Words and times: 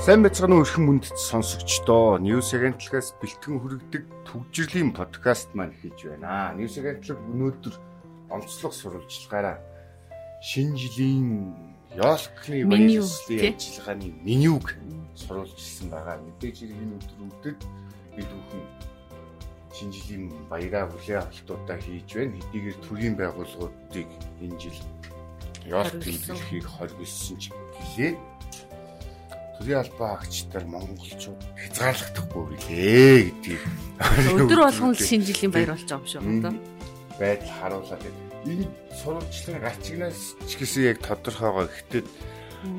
Сайн 0.00 0.24
уу 0.24 0.64
өрхөн 0.64 0.84
мөндөд 0.88 1.20
сонсогчдоо. 1.20 2.16
News 2.24 2.56
агентлагаас 2.56 3.12
бэлтгэн 3.20 3.60
хүргэдэг 3.60 4.04
төвжирлийн 4.24 4.96
подкаст 4.96 5.52
маань 5.52 5.76
хийж 5.76 6.08
байна. 6.08 6.56
News 6.56 6.80
агентлаг 6.80 7.20
өнөөдөр 7.20 7.74
онцлог 8.32 8.72
сурвалжлагаараа 8.72 9.60
шинэ 10.40 10.72
жилийн 10.72 11.52
ёолкны 12.00 12.64
баярлалын 12.64 13.52
ажиллагааны 13.52 14.08
менюг 14.24 14.72
сурвалжилсан 15.20 15.92
байгаа. 15.92 16.16
Мэдээж 16.16 16.64
энэ 16.64 16.96
өдрүүдэд 16.96 17.60
бид 18.16 18.30
бүхэн 18.32 18.64
шинэ 19.68 19.92
жилийн 20.00 20.24
баяраа 20.48 20.88
хүлээн 20.88 21.28
авалтуудаа 21.28 21.76
хийж 21.76 22.08
байна. 22.16 22.40
Хэдийгээр 22.40 22.78
төрийн 22.88 23.14
байгууллагуудыг 23.20 24.08
энэ 24.40 24.56
жил 24.56 24.80
ёолк 25.68 25.92
тэмдэглэхийг 25.92 26.64
хоригдсон 26.64 27.36
ч 27.36 27.52
гэлээ 27.52 28.29
төрийн 29.60 29.84
албаа 29.84 30.16
агчдаар 30.16 30.64
монголчууд 30.64 31.40
хязгаарлагдахгүй 31.60 32.44
билээ 32.48 33.18
гэдгийг 33.28 33.62
өдөр 34.40 34.60
болгон 34.64 34.96
л 34.96 35.04
шинэ 35.04 35.28
жилийн 35.28 35.52
баяр 35.52 35.76
болж 35.76 35.84
байгаа 35.84 36.00
юм 36.00 36.08
шиг 36.08 36.24
байна. 36.24 36.56
Байдал 37.20 37.52
харуулаад 37.60 38.00
байна. 38.00 38.20
Энэ 38.48 38.66
сурвалжлагын 39.04 39.60
гачигнаас 39.60 40.20
ч 40.48 40.50
гэсэн 40.56 40.82
яг 40.88 40.98
тодорхойгоо 41.04 41.68
гэхдээ 41.68 42.04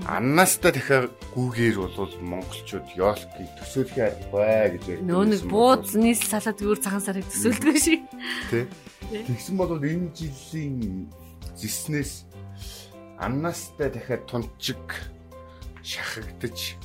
аннаастаа 0.10 0.74
дахиад 0.74 1.14
гүүгээр 1.38 1.78
бол 1.78 2.14
монголчууд 2.18 2.88
ёолкийг 2.98 3.50
төсөөлөх 3.62 3.98
албаа 4.02 4.74
гэж 4.74 4.84
ярьдаг. 4.90 5.06
Нөө 5.06 5.26
нэг 5.30 5.42
бууз 5.46 5.94
нийслэл 5.98 6.34
салаад 6.34 6.60
өөр 6.66 6.80
цагаан 6.82 7.06
сарыг 7.06 7.26
төсөөлдөг 7.30 7.78
шиг. 7.78 8.02
Тэ. 8.50 8.66
Тэгсэн 9.10 9.56
бол 9.58 9.78
энэ 9.78 10.10
жилийн 10.18 11.10
зэснээс 11.58 12.26
аннаастаа 13.22 13.90
дахиад 13.90 14.26
тунчиг 14.26 14.82
шахагдаж 15.84 16.78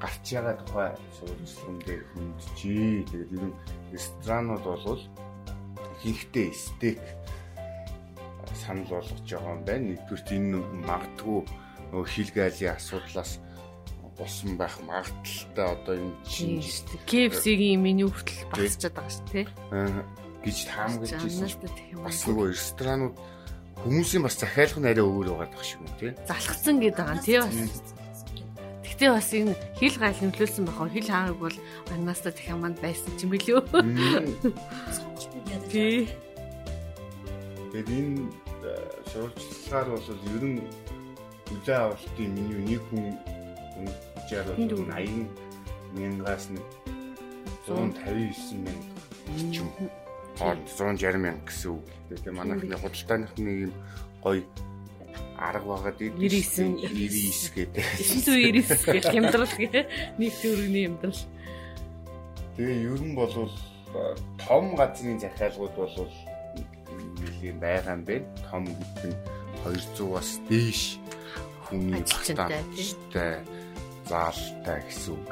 гарч 0.00 0.24
байгаа 0.32 0.56
тухай 0.60 0.90
сурвалжлагын 1.16 1.78
дээр 1.86 2.04
хүнджээ. 2.12 3.04
Тэгээд 3.10 3.34
ер 3.36 3.44
нь 3.48 3.58
ресторанууд 3.92 4.64
бол 4.64 5.02
ихэнхдээ 6.04 6.48
стейк 6.52 7.02
санал 8.54 8.88
болгож 8.90 9.20
байгаа 9.24 9.54
юм 9.56 9.62
байна. 9.64 9.86
Нэгдүгürt 9.92 10.28
энэ 10.36 10.58
магадгүй 10.88 11.40
нөгөө 11.92 12.06
хилгаалын 12.12 12.76
асуудлаас 12.76 13.32
болсон 14.16 14.56
байх 14.56 14.76
магадaltaй 14.84 15.66
одоо 15.76 15.94
энэ 15.96 16.14
чинь 16.24 16.60
KFC-ийн 17.04 17.80
меню 17.80 18.08
хүртэл 18.08 18.48
багасчаад 18.52 18.94
байгаа 18.96 19.12
шүү 19.12 19.28
дээ. 19.32 19.46
Аа 19.72 20.00
гэж 20.46 20.58
таамаглаж 20.70 21.12
ирсэн. 21.26 21.50
Бас 22.00 22.18
нөгөө 22.24 22.46
ресторанууд 22.54 23.16
хүмүүсийн 23.82 24.22
бас 24.24 24.36
захиалах 24.40 24.78
нь 24.80 24.88
арай 24.88 25.04
өөр 25.04 25.36
байгаа 25.36 25.64
шиг 25.66 25.80
байна 25.84 25.98
тий. 26.00 26.12
Залхацсан 26.30 26.76
гэдэг 26.80 26.96
байгаа 26.96 27.20
тий 27.20 27.38
бас 27.42 27.95
Гэтэ 28.96 29.12
бас 29.12 29.28
энэ 29.36 29.52
хил 29.76 29.92
гал 30.00 30.16
нөлөөлсөн 30.24 30.64
бахаа 30.64 30.88
хил 30.88 31.04
хаагыг 31.04 31.36
бол 31.36 31.56
аннаастаа 31.92 32.32
дахин 32.32 32.64
манд 32.64 32.80
байсан 32.80 33.12
ч 33.20 33.28
юм 33.28 33.36
билүү. 33.36 33.60
Тий. 35.68 36.08
Тэгээд 37.76 37.92
энэ 37.92 38.24
сурвалжлагаар 39.12 39.88
бол 39.92 40.08
ер 40.32 40.44
нь 40.48 40.64
үлээ 41.52 41.76
авалтын 41.76 42.30
меню 42.40 42.56
нэг 42.64 42.80
хүн 42.88 43.12
жаар 44.32 44.48
бол 44.56 44.64
80 44.64 45.28
мянгаас 45.92 46.48
нэг 46.56 46.64
159 47.68 48.64
мянга 48.64 48.96
ч 49.52 49.60
юм. 49.60 49.68
Аа 50.40 50.56
160 50.56 51.20
мянга 51.20 51.44
гэсэн 51.44 51.68
үг. 51.68 51.84
Тэгээд 52.16 52.32
манайхны 52.32 52.80
худалдааных 52.80 53.36
нэг 53.36 53.56
юм 53.68 53.72
гоё 54.24 54.40
арга 55.38 55.66
байгаад 55.76 55.98
99 56.00 56.80
99 56.80 57.52
гэдэг. 57.54 57.84
999 58.24 58.92
гэх 58.92 59.06
хямдрал 59.12 59.54
гэ 59.56 59.80
нэг 60.16 60.32
төгрөгийн 60.40 60.84
хямдрал. 60.96 61.20
Тэгээ 62.56 62.88
ер 62.88 63.02
нь 63.04 63.14
бол 63.14 63.34
том 64.40 64.64
газрын 64.76 65.20
захиалгууд 65.20 65.74
бол 65.76 66.12
нэлийн 67.20 67.58
байгаа 67.60 67.94
юм 67.96 68.02
бэ. 68.08 68.16
Том 68.48 68.64
гэдэг 68.64 69.12
нь 69.12 69.18
200-аас 69.64 70.30
дээш 70.48 70.82
хүний 71.68 72.00
багтаамжтай 72.00 73.44
заалтай 74.08 74.80
гэсэн 74.88 75.12
үг. 75.14 75.30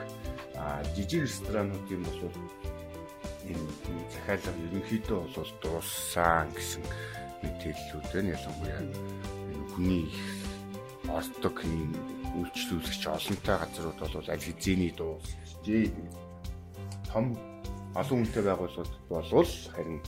А 0.58 0.82
жижиг 0.94 1.24
ресторануудын 1.24 2.02
бол 2.04 2.20
энэ 3.48 3.64
захиалга 4.12 4.52
ерөнхийдөө 4.68 5.20
бол 5.32 5.50
дууссан 5.62 6.48
гэсэн 6.52 6.82
мэдээллүүд 7.42 8.06
байна. 8.12 8.36
Ялангуяа 8.36 8.82
хүний 9.74 10.06
ордог 11.10 11.58
үйлчлүүлэгч 12.38 13.02
олонтой 13.10 13.56
газрууд 13.58 13.98
бол 13.98 14.30
аль 14.30 14.46
хэзээний 14.46 14.92
дуусчээ. 14.94 15.90
Том 17.10 17.34
олон 17.94 18.26
хүнтэй 18.26 18.42
байгууллагууд 18.42 18.94
болвол 19.10 19.52
харин 19.74 20.00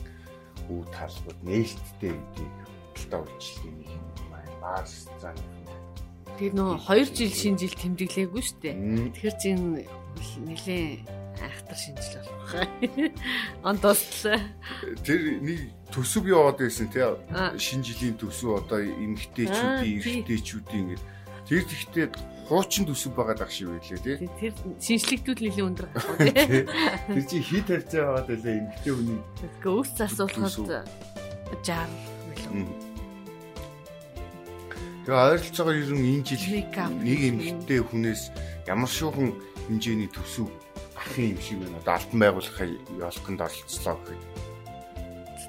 үе 0.70 0.82
талбарт 0.90 1.40
нээлттэй 1.46 2.14
гэдгийг 2.14 2.54
худалдаа 2.96 3.20
үйлчлэгийн 3.22 3.94
юм 3.94 4.26
байна. 4.30 4.54
Баар 4.62 4.86
зан. 5.22 5.36
Тэр 6.38 6.52
нөө 6.58 6.82
2 6.82 7.14
жил 7.14 7.32
шинэ 7.32 7.58
жил 7.62 7.74
тэмдэглээгүй 7.78 8.42
шүү 8.42 8.58
дээ. 8.60 8.74
Тэгэхээр 9.14 9.36
чинь 9.38 9.86
нэлээ 10.42 10.86
айхтар 11.40 11.78
шинжил 11.78 12.26
болох. 12.26 12.52
Он 13.66 13.76
дуслаа. 13.78 14.40
Тэр 15.06 15.40
нэг 15.40 15.60
төсөв 15.92 16.24
яваад 16.26 16.58
байсан 16.60 16.88
тий 16.90 17.04
шинэ 17.58 17.84
жилийн 17.86 18.16
төсөв 18.18 18.58
одоо 18.64 18.80
эмгтээчүүдийн 18.82 19.98
эрэгтэйчүүдийн 20.02 20.86
ингэ 20.94 21.04
тэр 21.46 21.62
тэгтээ 21.62 22.06
хуучин 22.46 22.86
төсөв 22.86 23.12
байгаа 23.14 23.36
дах 23.38 23.50
шиг 23.50 23.70
байлээ 23.70 24.02
тий. 24.02 24.16
Тэр 24.38 24.54
шинжлэгдүүд 24.78 25.40
нэлийн 25.42 25.66
өндөр 25.70 25.86
үү 25.90 26.16
тий. 26.26 26.62
Тэр 27.10 27.24
чи 27.26 27.38
хит 27.42 27.66
харьцаа 27.66 28.02
байгаад 28.06 28.28
байлаа 28.30 28.54
эмгтээ 28.54 28.94
хүний. 28.94 29.20
Гэхдээ 29.42 29.72
өөс 29.74 29.90
засуулахад 29.98 30.86
60 31.66 31.90
миллион. 32.30 32.70
Тэгээ 35.06 35.22
ойролцоогоор 35.26 35.78
ер 35.78 35.90
нь 35.94 36.06
энэ 36.18 36.26
жил 36.26 36.44
нэг 37.02 37.20
эмгтээ 37.30 37.80
хүнээс 37.82 38.22
ямар 38.66 38.90
шуухан 38.90 39.34
хэмжээний 39.66 40.10
төсөв 40.10 40.46
ахын 40.98 41.34
юм 41.34 41.40
шиг 41.42 41.58
байна. 41.62 41.78
Одоо 41.82 41.94
алтан 41.98 42.18
байгуулахын 42.22 42.74
ёолконд 42.98 43.40
оролцлоо 43.42 43.96
гэхэд. 44.02 44.45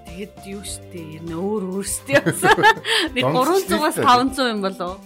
Тэгээд 0.08 0.36
юу 0.48 0.64
штэ 0.64 1.20
ер 1.20 1.24
нь 1.28 1.36
өөр 1.36 1.64
өөрсдөө. 1.84 2.24
Нэг 3.16 3.24
300-аас 3.28 4.00
500 4.00 4.56
юм 4.56 4.60
болов. 4.64 5.04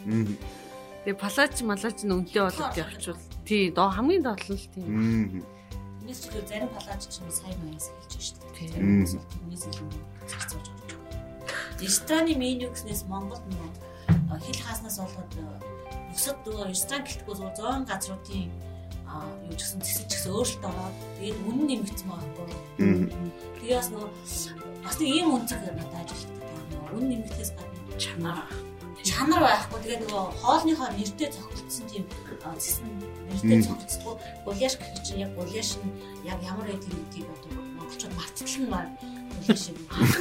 Тэгээ 1.01 1.17
палач 1.17 1.55
малач 1.65 1.97
нь 2.05 2.13
өнлөө 2.13 2.43
болоод 2.45 2.77
явчихвал 2.77 3.21
тий 3.49 3.73
доо 3.73 3.89
хамгийн 3.89 4.21
доотлол 4.21 4.65
тийм. 4.77 5.41
Энэс 6.05 6.29
ч 6.29 6.37
зарим 6.45 6.69
палач 6.69 7.01
ч 7.09 7.17
сайн 7.17 7.57
маяас 7.65 7.89
хэлж 7.89 8.13
штэ. 8.21 8.45
Тэрнээс 8.53 9.17
илүү 9.65 9.89
зэрцүүлж 10.29 10.67
өгч 10.69 10.91
байгаа. 10.93 11.81
Рестораны 11.81 12.33
меню 12.37 12.69
гэснээс 12.69 13.09
Монголд 13.09 13.41
нөгөө 13.49 14.39
хил 14.45 14.61
хааснаас 14.61 15.01
болоод 15.01 15.33
бусад 16.13 16.37
нөгөө 16.45 16.69
ресторан 16.69 17.03
гэлтгүү 17.09 17.35
100 17.57 17.89
газруудын 17.89 18.49
юу 19.49 19.55
ч 19.57 19.61
гэсэн 19.65 19.81
зэсэж 19.83 20.07
гэсэн 20.07 20.31
өөрчлөлт 20.31 20.69
ороод 20.69 20.97
тэгээд 21.19 21.39
үнэн 21.49 21.65
нэмэгдсэн 21.67 22.07
байхгүй. 22.07 22.47
Тэгээ 23.59 23.77
бас 23.79 23.89
нөгөө 23.91 24.09
бас 24.83 24.95
нэг 24.99 25.09
ийм 25.09 25.27
үнцэг 25.35 25.61
надад 25.61 26.11
ажилладаг. 26.11 26.49
Нөгөө 26.71 26.93
үнэн 26.97 27.09
нэмэгдээс 27.21 27.51
гадна 27.55 27.97
чанар 28.01 28.39
чанар 29.01 29.41
байхгүй. 29.41 29.79
Тэгээд 29.81 30.01
нөгөө 30.05 30.25
хоолныхоо 30.41 30.89
нэртэй 30.93 31.29
цогцолцсон 31.33 31.85
тийм 31.89 32.03
зэсэн 32.57 32.85
нэртэй 33.29 33.61
цогцолцсон. 33.65 34.17
Гуляш 34.45 34.73
гэх 34.77 35.01
чинь 35.05 35.23
яг 35.25 35.31
гуляш 35.33 35.77
нь 35.81 35.91
яг 36.25 36.39
ямар 36.45 36.69
байд 36.69 36.85
гэдгийг 36.85 37.27
одоо 37.29 37.51
монголчууд 37.57 38.13
мартчихсан 38.13 38.65
маа 38.69 38.85
шиг 39.41 39.77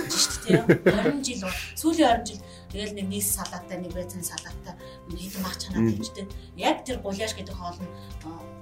шүү 0.09 0.39
дээ. 0.49 1.21
20 1.21 1.25
жил 1.25 1.45
сүүлийн 1.77 2.25
20 2.25 2.29
жил 2.29 2.41
тэгэл 2.73 2.97
нэг 2.97 3.07
нийс 3.13 3.29
салаатай 3.37 3.77
нэг 3.85 3.93
байцан 3.93 4.25
салаатай 4.25 4.75
хэдэн 5.13 5.43
мах 5.45 5.57
чанаа 5.61 5.85
дэмждэг. 5.85 6.27
Яг 6.57 6.85
тэр 6.89 7.05
гуляш 7.05 7.37
гэдэг 7.37 7.53
хоол 7.53 7.77
нь 7.77 7.93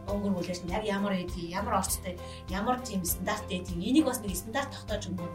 өнгөр 0.09 0.35
бүлээс 0.35 0.65
нь 0.65 0.73
яг 0.73 0.85
ямар 0.89 1.15
эдгийг 1.15 1.53
ямар 1.53 1.79
орцтой 1.85 2.17
ямар 2.49 2.81
тийм 2.81 3.05
стандарт 3.05 3.45
эдгийг 3.53 3.79
энийг 3.79 4.05
бас 4.09 4.19
нэг 4.25 4.35
стандарт 4.35 4.73
тогтоож 4.73 5.13
өгнө 5.13 5.29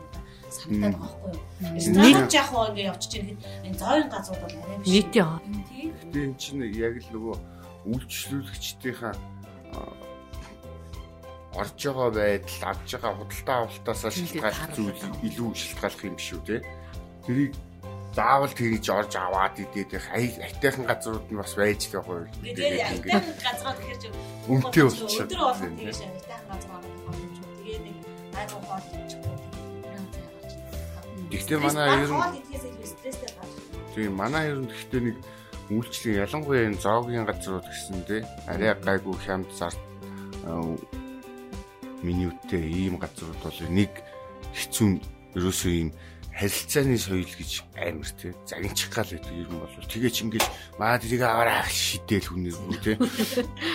санагдаад 0.53 0.95
байгаа 0.95 1.19
байхгүй 1.21 1.31
юу. 1.33 1.81
Стандарт 1.81 2.33
яг 2.33 2.47
хоо 2.49 2.65
ингэ 2.69 2.83
явчих 2.91 3.11
чинь 3.11 3.37
энэ 3.65 3.77
зоойн 3.81 4.09
газрууд 4.13 4.41
бол 4.43 4.55
арай 4.61 4.77
биш. 4.77 4.87
Нийт 4.93 5.13
яа. 5.17 5.37
Тэгээ 6.13 6.27
эн 6.29 6.35
чинь 6.37 6.61
яг 6.77 6.95
л 7.01 7.09
нөгөө 7.13 7.35
үйлчлүүлэгчдийнхаа 7.89 9.13
орж 11.53 11.79
байгаа 11.85 12.09
байдал, 12.09 12.63
авж 12.69 12.89
байгаа 12.97 13.13
худалдаа 13.17 13.57
авалтаасаа 13.63 14.11
шалтгаалх 14.11 14.63
зүйл 14.73 15.01
илүү 15.27 15.49
шалтгаалх 15.53 16.01
юм 16.09 16.17
шүү 16.17 16.41
те. 16.47 16.57
Тэрийг 17.25 17.53
заавал 18.15 18.53
тэгж 18.53 18.85
орж 18.89 19.13
аваад 19.17 19.57
идээд 19.61 19.91
айтайхан 20.13 20.85
газрууд 20.89 21.29
нь 21.29 21.37
бас 21.37 21.53
байж 21.53 21.81
л 21.89 22.01
байгаа 22.01 22.25
юм. 22.25 22.29
Тэгээд 22.41 22.81
айтайхан 22.89 23.37
газрууд 23.45 23.77
гэхэр 23.81 23.99
чинь 24.01 24.17
өмтэй 24.49 24.83
болчихсон. 24.85 25.25
Өдөр 25.29 25.41
болгон 25.45 25.73
тэгж 25.77 25.99
айтайхан 26.01 26.47
газрууд 26.49 26.85
байгаа. 26.85 27.13
Тэгээд 27.61 27.83
нэг 27.85 27.97
айгуу 28.37 28.61
хоол. 28.65 29.32
Гэхдээ 31.33 31.59
манай 31.59 31.89
ер 32.05 32.11
нь 32.13 32.21
Тийм 33.93 34.13
манай 34.13 34.45
ер 34.53 34.59
нь 34.61 34.69
гэхдээ 34.69 35.01
нэг 35.01 35.17
үйлчлэг 35.73 36.15
ялангуяа 36.25 36.69
энэ 36.69 36.81
зоогийн 36.81 37.25
газрууд 37.25 37.65
гэсэн 37.65 38.05
те 38.05 38.17
арай 38.45 38.77
гайгүй 38.77 39.17
хямд 39.25 39.49
зарт 39.57 39.81
менютэй 42.05 42.63
ийм 42.69 43.01
газрууд 43.01 43.39
бол 43.41 43.59
нэг 43.69 43.91
хэцүү 44.53 44.89
ерөөсөө 45.37 45.73
ийм 45.73 45.89
харилцааны 46.33 46.97
соёл 46.97 47.29
гэж 47.29 47.51
амар 47.77 48.09
тий. 48.17 48.33
Загинчих 48.49 48.89
гал 48.89 49.05
гэдэг 49.05 49.33
юм 49.37 49.61
бол 49.61 49.69
тэгээч 49.85 50.17
ингэж 50.25 50.45
маа 50.81 50.97
тэрийг 50.97 51.21
аваараа 51.21 51.69
шидэл 51.69 52.25
хүнээр 52.25 52.57
үү 52.57 52.77
тий. 52.81 52.95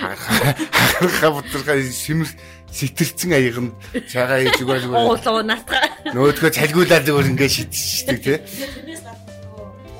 Хахаа 0.03 1.31
бутрахаа 1.39 1.79
симэр 1.87 2.29
сэтэрсэн 2.75 3.33
аяганд 3.39 3.73
цагаа 4.11 4.43
ээж 4.43 4.59
зүгээр 4.59 4.83
зүгээр 4.91 5.07
уулуу 5.07 5.41
натгаа 5.47 5.87
нөөдгөө 6.11 6.51
цалгуулаад 6.51 7.05
зүгээр 7.07 7.31
ингэ 7.31 7.47
шидчихдэг 7.47 8.19
тий. 8.27 8.39
Тэрнээс 8.43 9.07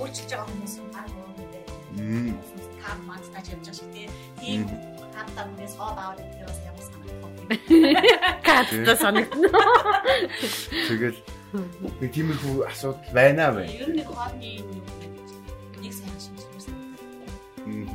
өөрчилж 0.03 0.31
байгаа 0.35 0.51
хүмүүс 0.51 0.75
баг 0.91 1.07
юм 1.15 1.31
дээ 1.39 1.63
таа 2.83 2.95
манд 3.07 3.27
тач 3.31 3.47
явж 3.55 3.71
байгаа 3.71 3.79
шиг 3.79 3.89
тий. 3.95 4.07
Тийм 4.43 4.67
хатаа 5.15 5.47
хүнээс 5.47 5.75
хоо 5.79 5.91
баавал 5.95 6.19
тэр 6.19 6.47
бас 6.51 6.59
ямар 6.67 6.85
санагдах 6.91 8.43
катта 8.43 8.93
санагдана. 8.99 9.63
Тэгэл 10.91 11.19
Нэг 11.53 12.13
тиймэрхүү 12.13 12.69
асуудал 12.69 13.13
байна 13.17 13.49
бай. 13.57 13.73
Ер 13.73 13.89
нь 13.89 13.97
нэг 14.05 14.09
хоолны 14.13 14.49
юм 14.61 14.69
нэг 15.81 15.93
сайн 15.97 16.17
шинжилгээ. 16.21 16.59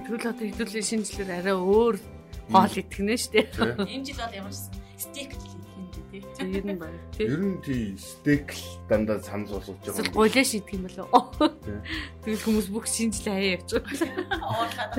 Тэгвэл 0.09 0.29
одоо 0.33 0.45
хэдүүлийн 0.49 0.87
шинжилгээр 0.89 1.31
арай 1.37 1.53
өөр 1.53 1.95
хоол 2.49 2.73
итгэнэ 2.81 3.13
штэ. 3.13 3.53
Энэ 3.85 4.05
жил 4.09 4.17
бол 4.17 4.33
ямар 4.33 4.53
стейк 4.97 5.37
л 5.37 5.45
хийх 5.45 5.63
тий. 6.09 6.21
Тэг 6.33 6.49
ер 6.49 6.65
нь 6.65 6.81
байна. 6.81 6.97
Тий. 7.13 7.25
Ер 7.29 7.41
нь 7.45 7.61
тий 7.61 7.93
стейк 7.97 8.57
л 8.57 8.65
дандаа 8.89 9.21
санал 9.21 9.61
болгож 9.61 9.77
байгаа. 9.85 10.13
Гуйлаа 10.13 10.45
шийдэх 10.45 10.73
юм 10.73 10.89
болов. 10.89 11.29
Тэгвэл 12.25 12.45
хүмүүс 12.45 12.67
бүх 12.73 12.85
шинжилгээ 12.89 13.33
хаяа 13.37 13.53
явж 13.61 13.69
байгаа. 13.69 14.17
Уурлаад. 14.49 14.93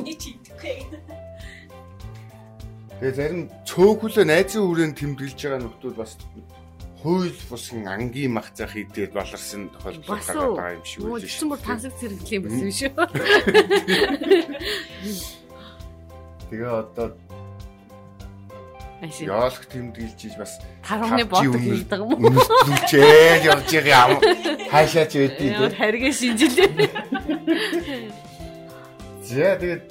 Энийг 0.00 0.16
чи 0.16 0.32
идэхгүй. 0.36 0.88
Тэгээ 3.00 3.16
зарим 3.16 3.48
цөөхөлөө 3.64 4.24
найзын 4.28 4.60
хүрээнд 4.60 4.96
тэмдэглэж 5.00 5.38
байгаа 5.40 5.60
нөхдөл 5.64 5.96
бас 5.96 6.16
хууль 7.02 7.32
бусын 7.48 7.88
ангийн 7.88 8.32
мах 8.36 8.52
зах 8.54 8.76
идээд 8.76 9.12
баларсан 9.16 9.70
тохиолдол 9.72 10.20
гараад 10.20 10.56
байгаа 10.56 10.76
юм 10.76 10.84
шиг 10.84 11.04
үү. 11.04 11.20
Тэгсэн 11.24 11.48
бүр 11.48 11.60
тансаг 11.64 11.92
зэрэглэм 11.96 12.42
байсан 12.44 12.64
юм 12.68 12.76
шүү. 12.76 12.90
Тэгээ 16.50 16.66
одоо 16.66 17.14
Яалх 19.00 19.64
тэмдэглэж 19.64 20.28
иж 20.28 20.36
бас 20.36 20.60
тархны 20.84 21.24
бодог 21.24 21.56
хийдэг 21.56 22.04
юм 22.04 22.20
уу? 22.20 22.20
Үнэслүүлчээ 22.20 23.48
явж 23.48 23.72
байгаа 23.72 24.12
юм. 24.12 24.20
Хаашаач 24.68 25.16
байдгийг 25.16 25.56
тийм. 25.56 25.72
Харгээ 25.72 26.12
шинжилээ. 26.12 26.68
За 29.24 29.56
тэгээд 29.56 29.88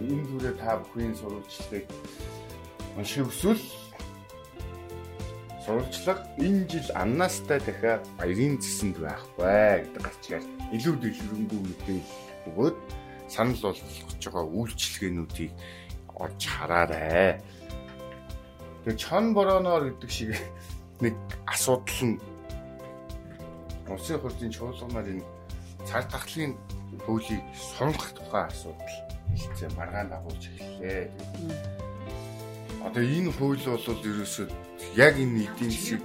энэ 0.00 0.24
дүрээ 0.32 0.56
та 0.56 0.80
бүхний 0.80 1.12
сурвалжлагыг 1.12 1.84
унших 2.96 3.28
өсвөл 3.28 3.60
сурвалжлага 5.64 6.24
энэ 6.38 6.68
жил 6.68 6.88
аннаастай 6.94 7.60
дахиад 7.60 8.04
баярын 8.18 8.56
цэсэнд 8.60 8.96
байхгүй 8.96 9.84
гэдэг 9.84 10.02
гарчгаар 10.02 10.44
илүү 10.76 10.94
дэлгэрэнгүй 11.00 11.60
мэдээлэл 11.60 12.48
өгөөд 12.48 12.76
санал 13.28 13.60
болгож 13.60 14.24
байгаа 14.24 14.46
үйлчлэгээнүүдийг 14.56 15.52
олж 16.16 16.42
хараарай. 16.48 17.40
Тэгээ 18.84 18.96
чон 18.96 19.24
бороноор 19.36 19.92
гэдэг 19.92 20.10
шиг 20.10 20.32
нэг 21.04 21.16
асуудал 21.46 22.00
нь 22.08 22.20
Улсын 23.90 24.22
хурлын 24.22 24.54
чуулганаар 24.54 25.08
энэ 25.12 25.26
цар 25.84 26.04
тахлын 26.06 26.54
хуулийг 27.04 27.42
сунгах 27.58 28.14
тухай 28.14 28.46
асуудал 28.46 28.96
хэлцээ 29.34 29.70
маргаан 29.74 30.08
дагуулж 30.10 30.44
эхэллээ. 30.46 31.10
Одоо 32.86 33.02
энэ 33.02 33.34
хууль 33.34 33.58
бол 33.66 34.06
ерөөсөө 34.10 34.46
яг 34.96 35.14
энэ 35.16 35.46
эдийн 35.46 35.70
засгийг 35.70 36.02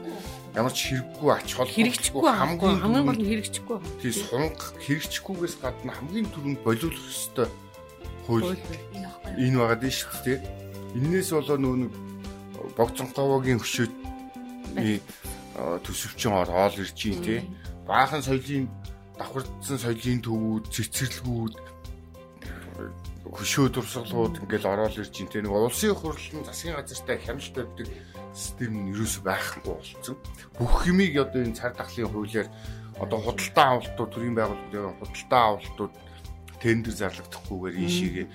ямар 0.56 0.72
ч 0.72 0.80
хэрэггүй 0.88 1.30
ач 1.36 1.50
холбогдол 1.52 1.76
хэрэгжихгүй 1.76 2.32
хамгийн 2.32 2.80
хамгийн 2.80 3.06
гол 3.06 3.20
нь 3.20 3.30
хэрэгжихгүй. 3.30 3.78
Тий 4.00 4.14
сунга 4.16 4.66
хэрэгжихгүйгээс 4.86 5.56
гадна 5.60 5.92
хамгийн 5.92 6.28
түрүүнд 6.32 6.60
болиулах 6.64 7.06
ёстой 7.12 7.48
хууль. 8.24 8.56
Энэ 9.36 9.58
байгаа 9.60 9.80
дээ 9.84 9.94
шүү 10.00 10.20
дээ. 10.24 10.40
Иннээс 10.96 11.30
болоо 11.36 11.58
нөө 11.60 11.76
нэг 11.84 11.92
богцонховогийн 12.80 13.60
хөшөөд 13.60 13.94
төсөвчин 15.84 16.34
ороод 16.40 16.80
ирж 16.80 17.00
юм 17.04 17.20
тий. 17.20 17.40
Баахан 17.84 18.24
соёлын 18.24 18.72
давхардсан 19.20 19.80
соёлын 19.80 20.24
төвүүд, 20.24 20.64
цэцэрлэгүүд 20.72 21.56
хөшөө 23.36 23.68
дурсгалууд 23.76 24.40
ингээл 24.44 24.72
ороод 24.72 24.96
ирж 25.00 25.16
ин 25.20 25.28
тэ 25.28 25.44
нэг 25.44 25.52
улсын 25.52 25.96
хурлын 25.96 26.48
засгийн 26.48 26.80
газартай 26.80 27.18
хяналт 27.20 27.52
тавьдаг 27.52 27.88
систем 28.36 28.74
нь 28.76 28.92
ерөөсөй 28.92 29.24
байхгүй 29.24 29.64
болсон. 29.64 30.16
Бүх 30.60 30.84
юмыг 30.92 31.16
одоо 31.24 31.42
энэ 31.42 31.56
цар 31.56 31.72
тахлын 31.72 32.12
хуулиар 32.12 32.48
одоо 33.00 33.20
худалдаа 33.24 33.68
авалтууд 33.80 34.12
төрийн 34.12 34.36
байгууллагын 34.36 35.00
худалдаа 35.00 35.44
авалтууд 35.56 35.94
тендер 36.60 36.94
зарлагдахгүйгээр 36.96 37.76
ийшээгээ 37.84 38.28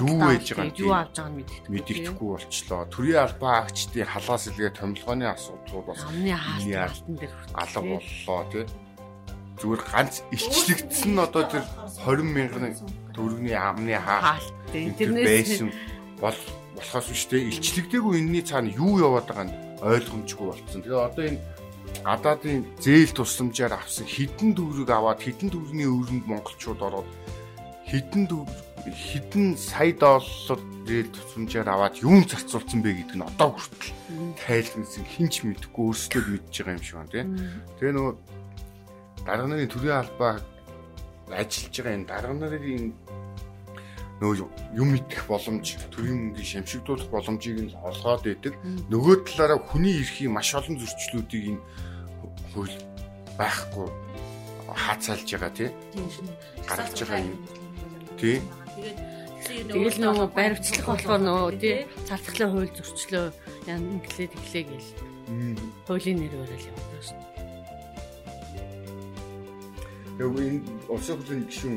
юу 0.00 0.18
байж 0.22 0.46
байгаа 0.54 0.78
юу 0.78 0.94
авж 0.94 1.16
байгааг 1.18 1.34
нь 1.36 1.46
мэддэхгүй 1.68 2.28
болчлоо. 2.32 2.82
Төрийн 2.88 3.22
албаа 3.26 3.54
агчдын 3.66 4.08
халаас 4.08 4.44
илгээ 4.48 4.72
томилгооны 4.78 5.26
асуудлууд 5.28 5.86
бас 5.86 6.02
амны 6.06 6.32
хаалтан 6.32 7.14
дээр 7.18 7.34
алга 7.54 7.80
боллоо 7.82 8.40
тий. 8.52 8.64
Зүгээр 9.58 9.82
ганц 9.90 10.14
илчлэгдсэн 10.34 11.12
нь 11.14 11.24
одоо 11.26 11.44
тэр 11.50 11.64
20 12.06 12.22
мянган 12.30 12.74
төгрөгийн 13.14 13.58
амны 13.58 13.94
хаалт 13.98 14.48
тэрнээс 14.72 15.66
бол 16.22 16.38
болохоос 16.78 17.06
биш 17.10 17.24
те 17.26 17.36
илчлэгдээгүй 17.42 18.14
энэний 18.22 18.44
цаана 18.46 18.70
юу 18.70 19.02
яваад 19.02 19.26
байгаа 19.26 19.46
нь 19.50 19.56
ойлгомжгүй 19.82 20.46
болцсон. 20.46 20.82
Тэгээ 20.82 21.06
одоо 21.10 21.24
энэ 21.26 21.40
адаадын 22.04 22.64
зээл 22.78 23.12
тусламжаар 23.14 23.74
авсан 23.74 24.06
хідэн 24.06 24.54
төгрөг 24.54 24.90
аваад 24.90 25.20
хідэн 25.22 25.50
төгрөгийн 25.50 25.92
өрөнд 25.92 26.24
монголчууд 26.30 26.80
ороод 26.82 27.08
хідэн 27.88 28.24
хідэн 28.86 29.56
сая 29.56 29.92
доллар 29.92 30.60
зээл 30.86 31.10
тусламжаар 31.12 31.68
аваад 31.68 31.96
юун 32.00 32.24
зарцуулсан 32.24 32.80
бэ 32.82 32.92
гэдэг 33.02 33.16
нь 33.18 33.28
одоо 33.28 33.50
хүртэл 33.52 33.92
тайлбарсан 34.40 35.04
хинч 35.04 35.34
мэдэхгүй 35.44 35.84
өөрсдөө 35.84 36.22
мэдж 36.28 36.54
байгаа 36.62 36.76
юм 36.76 36.84
шиг 36.84 36.96
байна 36.96 37.12
тийм. 37.12 37.28
Тэгээ 37.80 37.94
нөгөө 37.96 38.14
дарга 39.26 39.46
нарын 39.48 39.72
төрийн 39.72 40.00
албаа 40.00 40.32
ажиллаж 41.28 41.74
байгаа 41.76 41.96
энэ 41.96 42.08
дарга 42.08 42.34
нарын 42.34 42.92
нөгөө 44.18 44.74
юм 44.74 44.88
мэдэх 44.98 45.30
боломж, 45.30 45.78
төрийн 45.94 46.34
мөнгөний 46.34 46.48
шамшигдуулах 46.50 47.06
боломжийг 47.06 47.70
нь 47.70 47.74
олгоод 47.78 48.26
идэг. 48.26 48.54
Нөгөө 48.90 49.22
талаараа 49.30 49.62
хүний 49.62 50.02
эрхийн 50.02 50.34
маш 50.34 50.50
олон 50.58 50.74
зөрчлүүдийг 50.74 51.54
энэ 51.54 51.62
хууль 52.50 52.74
байхгүй 53.38 53.86
хаацаалж 54.74 55.28
байгаа 55.38 55.52
тий. 55.54 55.70
Гаргаж 56.66 56.98
байгаа 56.98 57.22
юм. 57.22 57.38
Тий. 58.18 58.42
Тэгэл 59.46 60.02
нөгөө 60.02 60.26
баримтлах 60.34 60.86
болохоор 60.90 61.22
нөгөө 61.22 61.52
тий 61.62 61.86
цартахлын 62.10 62.52
хууль 62.52 62.74
зөрчлөө 62.74 63.26
яа 63.70 63.78
инглээ 63.78 64.28
тэглээ 64.34 64.64
гээл. 64.66 64.90
Хуулийн 65.86 66.18
нэр 66.26 66.34
барайл 66.42 66.68
явуулдаг 66.68 67.02
шүү 67.06 67.18
дээ. 67.22 67.36
Яг 70.18 70.34
энэ 70.42 70.60
улсын 70.90 71.16
хурлын 71.16 71.46
гишүүн 71.46 71.76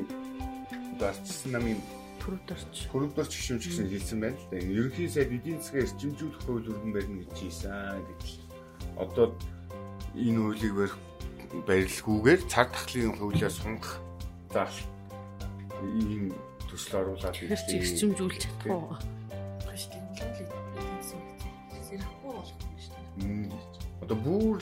дарчсан 1.00 1.52
намын 1.54 1.80
төрөвдөрч. 2.22 2.76
Төрөвдөрч 2.94 3.32
гişүнч 3.34 3.64
гэсэн 3.66 3.88
хэлсэн 3.90 4.20
байна 4.22 4.38
л 4.38 4.48
да. 4.54 4.58
Ерөнхий 4.62 5.10
сайд 5.10 5.34
эдийн 5.34 5.58
засгийн 5.58 5.90
эрчимжүүлэх 5.90 6.42
хууль 6.46 6.70
өргөн 6.70 6.94
барина 6.94 7.26
гэж 7.26 7.38
ийсэн 7.42 8.06
гэж. 8.06 8.24
Одоо 9.02 9.34
энэ 10.14 10.40
хуулийг 10.40 10.74
барих 10.78 10.96
барилгүйгээр 11.68 12.42
цар 12.48 12.68
тахлын 12.70 13.18
хуулиар 13.18 13.52
сунгах 13.52 14.00
заал 14.54 14.78
ийм 15.84 16.32
төсөл 16.70 17.02
оруулаад 17.02 17.36
ирсэн. 17.42 17.82
Эрчимжүүлж 17.82 18.38
чадах 18.40 18.70
уу? 18.70 18.96
Одоо 24.02 24.18
бүр 24.18 24.62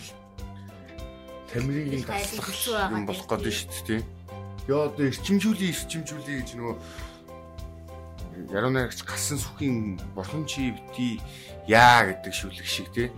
тамирын 1.51 2.03
таслах 2.05 2.49
юм 2.93 3.05
болох 3.05 3.27
гэдэг 3.29 3.53
шүү 3.53 3.69
дээ 3.69 3.85
тийм. 3.85 4.03
Яа 4.69 4.89
одоо 4.89 5.05
эрчимжүүлээ 5.09 5.69
эрчимжүүлээ 5.73 6.37
гэж 6.41 6.49
нөгөө 6.57 6.75
яруу 8.49 8.71
найрагч 8.73 9.05
гасан 9.05 9.37
сүхийн 9.37 10.01
бурхан 10.17 10.45
чи 10.49 10.73
бити 10.73 11.21
яа 11.69 12.09
гэдэг 12.09 12.33
шүлэг 12.33 12.65
шиг 12.65 12.89
тий. 12.89 13.13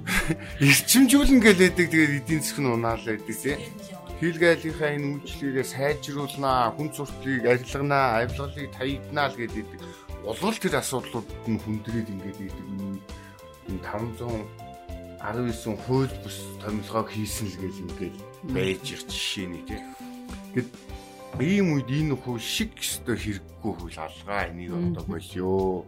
Ирчимжүүлэн 0.64 1.40
гэлээдэг 1.44 1.86
тэгээд 1.92 2.24
эдийн 2.24 2.40
засгийн 2.40 2.72
унаал 2.72 3.04
байдаг 3.04 3.36
тий. 3.36 3.56
Хийлгээлийнхаа 4.20 4.96
энэ 4.96 5.20
үйлчлэгээ 5.20 5.64
сайжруулнаа, 5.64 6.72
хүн 6.76 6.88
суртлыг 6.92 7.44
арилганаа, 7.44 8.24
авилгалыг 8.24 8.68
таягднаа 8.72 9.28
л 9.32 9.36
гэдэг. 9.36 9.64
Улгал 10.28 10.56
тэр 10.60 10.76
асуудлууд 10.76 11.28
нь 11.48 11.56
хүндрээд 11.60 12.08
ингээд 12.12 12.52
идэг 12.52 12.68
энэ 12.68 13.00
519 13.80 15.76
хууль 15.88 16.12
бус 16.24 16.36
томилгоог 16.60 17.08
хийсэн 17.12 17.48
л 17.48 17.56
гэл 17.60 17.82
ингээд 17.84 18.16
байж 18.52 18.84
их 18.92 19.04
жишээ 19.08 19.48
нэг 19.48 19.64
тий. 19.68 19.80
Гэт 20.56 20.68
ийм 21.38 21.78
үед 21.78 21.86
энэ 21.86 22.18
хүү 22.18 22.36
шиг 22.42 22.74
өстө 22.74 23.14
хэрэггүй 23.14 23.72
хөл 23.78 23.98
алгаа 24.02 24.50
энийг 24.50 24.74
одоо 24.74 25.04
болио. 25.06 25.86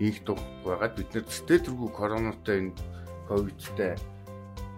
Их 0.00 0.24
дуг 0.24 0.40
байгаад 0.64 0.96
бид 0.96 1.10
нар 1.12 1.26
зөтэ 1.28 1.68
тэргүй 1.68 1.90
коронатай 1.92 2.56
энэ 2.64 2.72
ковидтай 3.28 3.92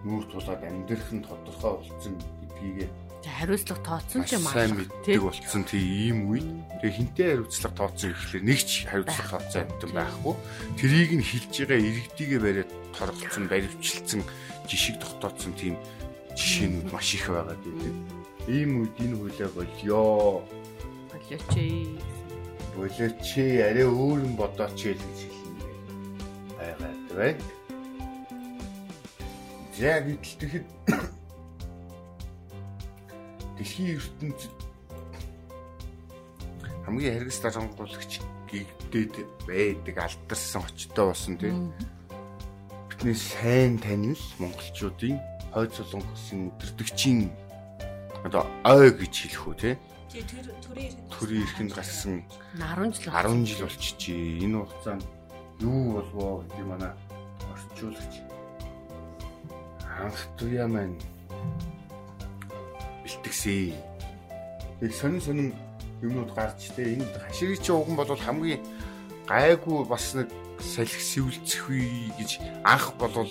нүүр 0.03 0.25
тулаад 0.27 0.61
амьдрах 0.67 1.09
нь 1.15 1.23
тодорхой 1.23 1.79
болсон 1.79 2.13
гэдгийг 2.19 2.91
хариуцлага 3.21 3.81
тооцсон 3.85 4.25
ч 4.25 4.33
юм 4.37 4.45
аа. 4.49 4.53
Сайн 4.53 4.73
мэддэг 4.77 5.21
болсон 5.21 5.61
тийм 5.65 5.85
ийм 5.85 6.17
үед 6.29 6.47
тэгээ 6.81 6.97
хинтээ 6.97 7.27
хариуцлага 7.37 7.77
тооцсон 7.77 8.09
гэхлээр 8.13 8.45
нэг 8.45 8.59
ч 8.65 8.71
хариуцлага 8.89 9.29
тооцсон 9.29 9.61
амтан 9.61 9.91
байхгүй. 9.93 10.35
Тэрийг 10.77 11.11
нь 11.17 11.25
хилж 11.25 11.53
байгаа 11.53 11.79
иргэдийгээ 11.85 12.41
бариад 12.41 12.71
торгоцсон, 12.97 13.45
баривчилсан, 13.45 14.21
жишиг 14.65 14.97
тогтооцсон 15.01 15.53
тийм 15.53 15.75
жишээнүүд 16.33 16.87
маш 16.89 17.13
их 17.13 17.29
байгаа 17.29 17.57
гэдэг. 17.61 18.20
Ийм 18.47 18.81
үед 18.81 18.95
энэ 18.97 19.17
хуулиа 19.17 19.49
болёо. 19.53 20.41
Болооч 22.75 23.27
ээ 23.37 23.67
арай 23.67 23.85
өөр 23.85 24.19
юм 24.25 24.33
бодооч 24.39 24.79
ээ 24.87 24.95
гэж 24.95 25.19
хэлнэ. 25.27 25.65
Байгаад 26.57 27.01
байна. 27.13 27.45
За 29.77 29.99
гэтэл 30.01 30.37
тэгэхэд 30.39 30.67
дэлхийн 33.57 33.97
ертөнцид 33.97 34.57
хамгийн 36.85 37.13
хэрэгс 37.17 37.39
дарангуулагч 37.41 38.11
гэгдээд 38.49 39.15
байдаг 39.47 39.95
алдарсан 39.97 40.61
очтой 40.65 41.05
болсон 41.05 41.37
тийм. 41.37 41.73
Бидний 42.89 43.15
сайн 43.15 43.77
танил 43.79 44.19
монголчуудын 44.39 45.17
хойд 45.53 45.71
солонгосын 45.77 46.51
өдөртөгчийн 46.51 47.31
одоо 48.25 48.45
ой 48.65 48.91
гэж 48.91 49.13
хэлэх 49.29 49.47
үү 49.47 49.55
тийм. 49.61 49.77
Төрийн 51.09 51.43
эрхэнд 51.47 51.71
гарсан 51.73 52.23
10 52.59 52.91
жил 52.99 53.13
10 53.15 53.47
жил 53.47 53.61
болчихжээ. 53.65 54.43
Энэ 54.45 54.57
хугацаанд 54.59 55.05
юу 55.63 56.01
болвоо 56.01 56.43
гэдэг 56.43 56.65
манай 56.67 56.93
орчуулагч 57.53 58.13
анх 60.01 60.19
туяа 60.37 60.67
маань 60.67 60.99
бэлтгэсэн. 63.03 63.73
Яг 64.81 64.93
сонин 64.93 65.21
сонин 65.21 65.49
юмнууд 66.01 66.33
гарч 66.33 66.73
тэ 66.75 66.97
энэ 66.97 67.05
хаширын 67.05 67.61
чи 67.61 67.71
уган 67.71 67.95
бол 67.95 68.09
хамгийн 68.17 68.61
гайгүй 69.29 69.85
бас 69.85 70.13
нэг 70.17 70.29
салхи 70.59 71.01
сэвэлцэх 71.01 71.69
үе 71.69 72.09
гэж 72.17 72.41
анх 72.65 72.93
бол 72.97 73.29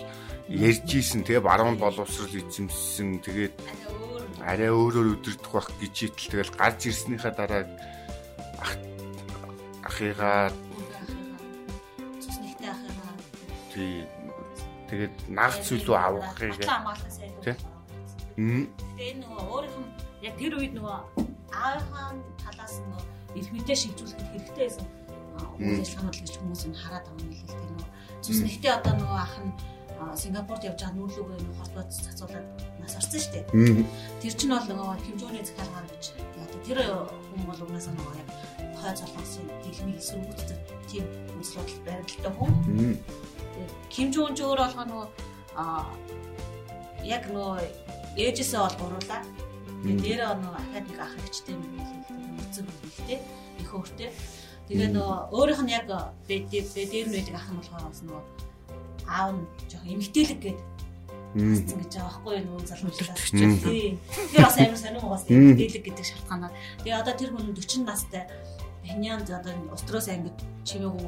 ярьж 0.48 0.90
исэн 0.94 1.22
тэгээ 1.26 1.42
баруун 1.42 1.76
боловсрал 1.78 2.30
эзэмссэн 2.30 3.22
тэгээд 3.26 3.54
арай 4.44 4.70
өөрөөр 4.72 5.08
өдөрдөх 5.20 5.52
байх 5.52 5.68
гэж 5.80 5.94
итэл 6.08 6.30
тэгэл 6.32 6.52
гарч 6.56 6.80
ирснийхаа 6.88 7.32
дараа 7.36 7.62
ах 8.60 8.72
ахыгаа 9.84 10.50
тий. 13.72 14.04
Тэгээд 14.90 15.14
нагц 15.30 15.66
үлүү 15.70 15.96
авахыг 15.96 16.56
тий 17.44 17.56
Тэгээ 18.40 19.20
нөгөө 19.20 19.40
өөрийнх 19.52 19.78
нь 19.84 19.90
яг 20.24 20.34
тэр 20.40 20.56
үед 20.56 20.72
нөгөө 20.72 20.96
аавынхаа 21.52 22.16
талаас 22.40 22.80
нь 22.80 22.96
эрх 23.36 23.50
мэдээ 23.52 23.76
шийдвэрлэхэд 23.76 24.32
хэрэгтэй 24.32 24.64
байсан 24.64 24.86
үйл 25.60 25.80
ажиллагаанууд 25.84 26.16
гэж 26.24 26.36
хүмүүс 26.40 26.62
нь 26.72 26.80
хараад 26.80 27.04
байгаа 27.04 27.20
юм 27.20 27.32
л 27.36 27.40
л 27.44 27.48
тэр 27.52 27.60
нөгөө. 27.68 27.88
Цус 28.24 28.40
нэгтээ 28.40 28.72
одоо 28.80 28.94
нөгөө 28.96 29.18
ах 29.20 29.36
нь 29.44 29.52
Сингапурт 30.16 30.64
явж 30.64 30.80
байгаа 30.80 30.96
нүүлүүгээ 30.96 31.38
нөгөө 31.40 31.58
хортод 31.60 31.88
цацуулаад 31.92 32.46
нас 32.80 32.96
орсон 32.96 33.20
шүү 33.20 33.32
дээ. 33.36 33.84
Тэр 34.20 34.34
чинь 34.34 34.52
бол 34.54 34.66
нөгөө 34.68 34.96
хэмжөөний 35.04 35.44
захиалгаар 35.44 35.86
гэж 35.92 36.04
одоо 36.40 36.60
тэр 36.64 36.78
хүн 37.28 37.42
бол 37.44 37.60
угаасаа 37.64 37.94
нөгөө 37.94 38.14
яг 38.20 38.28
хой 38.80 38.92
цолгосон 38.96 39.46
дэлмийг 39.60 40.00
эсрүүгддэг 40.00 40.58
тийм 40.88 41.04
үзлүүд 41.40 41.70
байрлалтай 41.84 42.32
хүн. 42.32 42.52
Жон 44.14 44.32
ч 44.34 44.40
өөр 44.40 44.60
болгоо 44.64 44.84
нөгөө 44.88 45.06
яг 47.04 47.22
нөгөө 47.28 47.56
ээжээсээ 48.16 48.60
бол 48.60 48.76
гуруулаа. 48.80 49.22
Тэгээд 49.84 50.00
дээр 50.00 50.20
нөгөө 50.40 50.60
академик 50.60 51.00
ах 51.00 51.14
ихтэй 51.28 51.54
юм. 51.54 51.62
Эцэг 52.44 52.66
хэлтэй 52.68 53.18
их 53.60 53.70
өөртэй. 53.72 54.10
Тэгээ 54.68 54.90
нөгөө 54.96 55.18
өөрийнх 55.36 55.62
нь 55.64 55.74
яг 55.76 55.86
дээр 56.28 57.06
нь 57.08 57.14
байдаг 57.16 57.36
ах 57.36 57.48
нь 57.52 57.58
болохоор 57.60 57.84
бас 57.88 58.00
нөгөө 58.04 58.49
аав 59.10 59.34
нь 59.34 59.44
жоох 59.66 59.84
эмгтээлэг 59.90 60.40
гээд 60.40 60.60
гэсэн 61.34 61.78
гэж 61.82 61.92
байгаа 61.94 62.10
байхгүй 62.10 62.34
юу? 62.38 62.46
Нөгөө 62.46 62.66
залуучлаа. 62.70 63.16
Тийм. 63.62 63.98
Тэр 64.30 64.42
бас 64.46 64.56
амар 64.58 64.78
сонирм 64.78 65.06
угаас 65.06 65.24
эмгтээлэг 65.26 65.82
гэдэг 65.86 66.06
шалтгаанаар. 66.06 66.54
Тэгээ 66.82 67.00
одоо 67.02 67.14
тэр 67.18 67.30
хүн 67.34 67.54
40 67.54 67.86
настай 67.86 68.24
Пеньян 68.82 69.22
одоо 69.22 69.54
Остроос 69.74 70.08
ангид 70.10 70.38
чимээгүй 70.66 71.06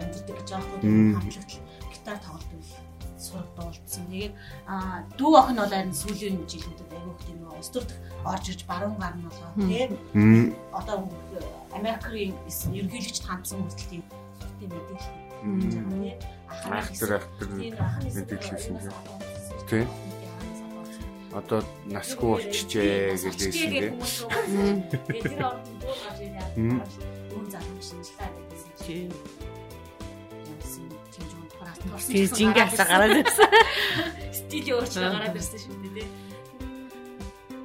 амьддаг 0.00 0.34
гэж 0.36 0.48
байгаа 0.52 0.68
байхгүй 0.76 0.90
юу? 0.92 1.16
Хамтлагт 1.16 1.52
гитар 1.92 2.18
тоглодог 2.20 2.60
сураг 3.16 3.48
дуулдсан. 3.56 4.04
Тэгээд 4.10 4.34
дүү 5.16 5.32
ах 5.40 5.48
нь 5.54 5.60
бол 5.62 5.72
харин 5.72 5.94
сүүлийн 5.94 6.36
жилүүдэд 6.50 6.90
аягүй 6.92 7.14
их 7.14 7.22
тийм 7.24 7.38
улс 7.48 7.70
төрд 7.70 7.90
орж 8.26 8.44
ирж 8.50 8.62
баруун 8.66 8.98
гар 8.98 9.14
нь 9.14 9.24
болоо 9.24 9.50
тэгээд 9.56 9.92
одоо 10.74 10.96
Америкийн 11.78 12.34
ерөнхийлөгчд 12.74 13.24
хандсан 13.24 13.62
хүртэл 13.62 13.90
тийм 13.90 14.02
тийм 14.58 14.70
мэдээлэл 14.74 16.20
ахнах 16.62 16.86
ахтар 16.86 17.12
мэдээлэлсэн 18.14 18.76
тийм 19.68 19.88
одоо 21.32 21.64
насгүй 21.88 22.28
болчихжээ 22.28 23.16
гэж 23.16 23.38
хэлсэн 23.40 23.72
тийм. 23.72 23.94
Тэр 25.22 25.40
орнд 25.40 25.68
дуу 25.80 25.96
гарч 25.96 26.20
ирээд 26.20 26.52
өөр 27.32 27.46
залуу 27.48 27.80
шинжилгээ 27.80 28.30
хийсэн 28.52 28.72
чинь 28.84 29.12
Тэр 32.12 32.28
жингээ 32.30 32.66
хасаа 32.68 32.86
гараад 32.86 33.16
ирсэн. 33.24 33.48
Стил 34.38 34.68
өөрчлөө 34.76 35.08
гараад 35.08 35.36
ирсэн 35.40 35.58
шүү 35.64 35.76
дээ. 35.82 36.08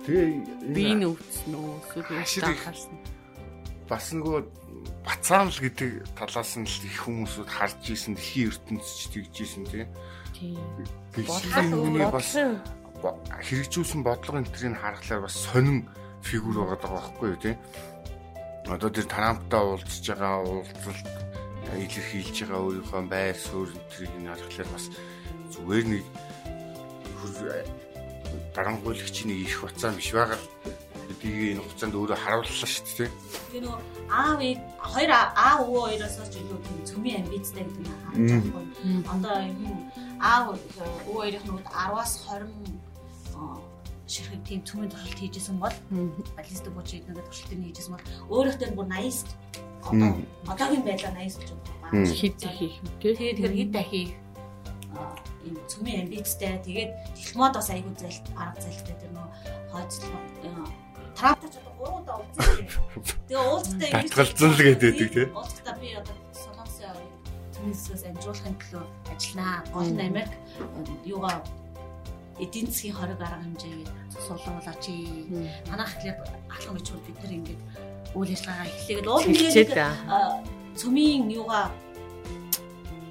Тэгээ 0.08 0.30
би 0.72 0.86
нөвцсөн 1.04 1.54
үү? 1.54 1.76
Эсвэл 2.24 2.56
харсан. 2.64 2.96
Бас 3.92 4.06
нөгөө 4.16 4.40
бацаамл 5.08 5.56
гэдэг 5.56 6.04
талаас 6.20 6.60
нь 6.60 6.68
л 6.68 6.84
их 6.84 7.00
хүмүүсүүд 7.08 7.48
харж 7.48 7.80
исэн 7.96 8.20
дэлхийн 8.20 8.52
ертөнцч 8.52 9.00
тэгж 9.16 9.36
исэн 9.40 9.64
тийм. 9.72 9.88
Тийм. 10.36 10.60
бас 12.12 12.36
хэрэгжүүлсэн 12.36 14.04
бодлого 14.04 14.44
энэ 14.44 14.52
төрийг 14.52 14.76
харахаар 14.76 15.24
бас 15.24 15.36
сонин 15.48 15.88
фигюр 16.20 16.68
байгаа 16.68 16.92
байхгүй 16.92 17.28
юу 17.32 17.40
тийм. 17.40 17.58
Одоо 18.68 18.92
тэр 18.92 19.08
Трамптай 19.08 19.64
уулзж 19.64 20.04
байгаа 20.12 20.44
уулзалт 20.44 21.08
илэрхийлж 21.72 22.38
байгаа 22.44 22.60
өөрийнхөө 22.68 23.02
байр 23.08 23.38
суурь 23.40 23.72
энтрийг 23.72 24.12
нь 24.20 24.28
харахаар 24.28 24.70
бас 24.76 24.86
зүгээр 25.56 25.86
нэг 25.88 26.06
дарангуйлагчийн 28.52 29.32
нэг 29.32 29.40
их 29.48 29.56
хуцаа 29.64 29.96
биш 29.96 30.12
байгаа 30.12 30.40
гэдгийг 31.08 31.56
энэ 31.56 31.64
хугацаанд 31.64 31.96
өөрөө 31.96 32.20
харууллаа 32.20 32.70
шүү 32.70 32.86
дээ. 32.98 33.12
Тэгээ 33.48 33.64
нөгөө 33.64 33.80
аав 34.12 34.40
хоёр 34.92 35.12
аав 35.16 35.60
өвөө 35.64 35.82
хоёроос 35.88 36.16
ч 36.32 36.36
илүү 36.44 36.60
тийм 36.68 36.78
цөмийн 36.90 37.20
амбицтай 37.24 37.64
гэдэг 37.64 37.82
нь 37.82 37.90
байгаа 37.92 38.14
юм. 38.28 39.04
Одоо 39.08 39.36
юм 39.48 39.78
аав 40.20 40.46
өвөө 40.52 40.88
хоёрын 41.08 41.44
нөгөө 41.48 41.64
10-аас 41.64 42.14
20 42.28 42.88
ширхэг 44.08 44.42
тийм 44.48 44.62
цөмийн 44.64 44.92
туршилт 44.92 45.20
хийжсэн 45.20 45.58
бол 45.60 45.76
баллистик 46.36 46.74
бужиг 46.74 47.04
нэг 47.08 47.24
туршилтыг 47.28 47.60
хийжсэн 47.60 47.94
бол 47.94 48.06
өөрөөхтэй 48.32 48.72
бүр 48.72 48.88
80 48.88 49.28
одоо 49.84 50.12
одоогийн 50.48 50.84
байдлаар 50.88 51.16
80 51.16 51.44
гэж 51.44 51.50
байна. 51.92 52.08
Хэд 52.08 52.40
хийх 52.56 52.76
юм 52.80 52.88
те. 53.00 53.16
Тэгээд 53.16 53.40
тэр 53.44 53.54
хэд 53.56 53.72
дахих 53.76 54.12
энэ 55.48 55.60
цөмийн 55.68 56.00
амбицтай 56.08 56.60
тэгээд 56.64 56.92
технологид 57.20 57.60
бас 57.60 57.70
айгүй 57.72 57.94
зэлт 58.00 58.26
арга 58.40 58.60
зэлттэй 58.64 58.96
тэр 58.96 59.12
нөө 59.12 59.28
хойцлог 59.72 60.24
Трамптай 61.18 61.50
ч 61.50 61.56
одоо 61.58 61.74
3 61.82 61.98
удаа 61.98 62.16
уулзсан. 62.22 62.68
Тэгээ 63.26 63.42
уулзтаа 63.42 63.88
ингэж 63.90 64.12
татгалзсан 64.14 64.52
л 64.54 64.62
гэдэг 64.62 64.94
тийм. 64.98 65.30
Уулзтаа 65.34 65.76
би 65.82 65.88
одоо 65.98 66.16
солонгосын 66.30 66.94
хүмүүсээс 67.58 68.04
амжуулахын 68.06 68.56
төлөө 68.62 68.86
ажилланаа. 69.12 69.66
Гол 69.74 69.90
нь 69.90 70.06
Америк 70.06 70.32
юугаа 71.10 71.42
эдийн 72.38 72.70
засгийн 72.70 72.94
хориг 72.94 73.18
арга 73.18 73.42
хэмжээгээд 73.42 73.92
суулгуулаач. 74.30 74.86
Танах 75.66 75.92
ихлээр 75.98 76.18
алхам 76.54 76.76
гэж 76.78 76.88
бид 77.02 77.18
нар 77.18 77.34
ингэж 77.34 77.60
үйл 78.14 78.32
ажиллагаа 78.38 78.68
эхлэгээд 78.70 79.08
уул 79.10 79.26
нэг 79.26 79.74
цөмийн 80.78 81.26
юугаа 81.34 81.74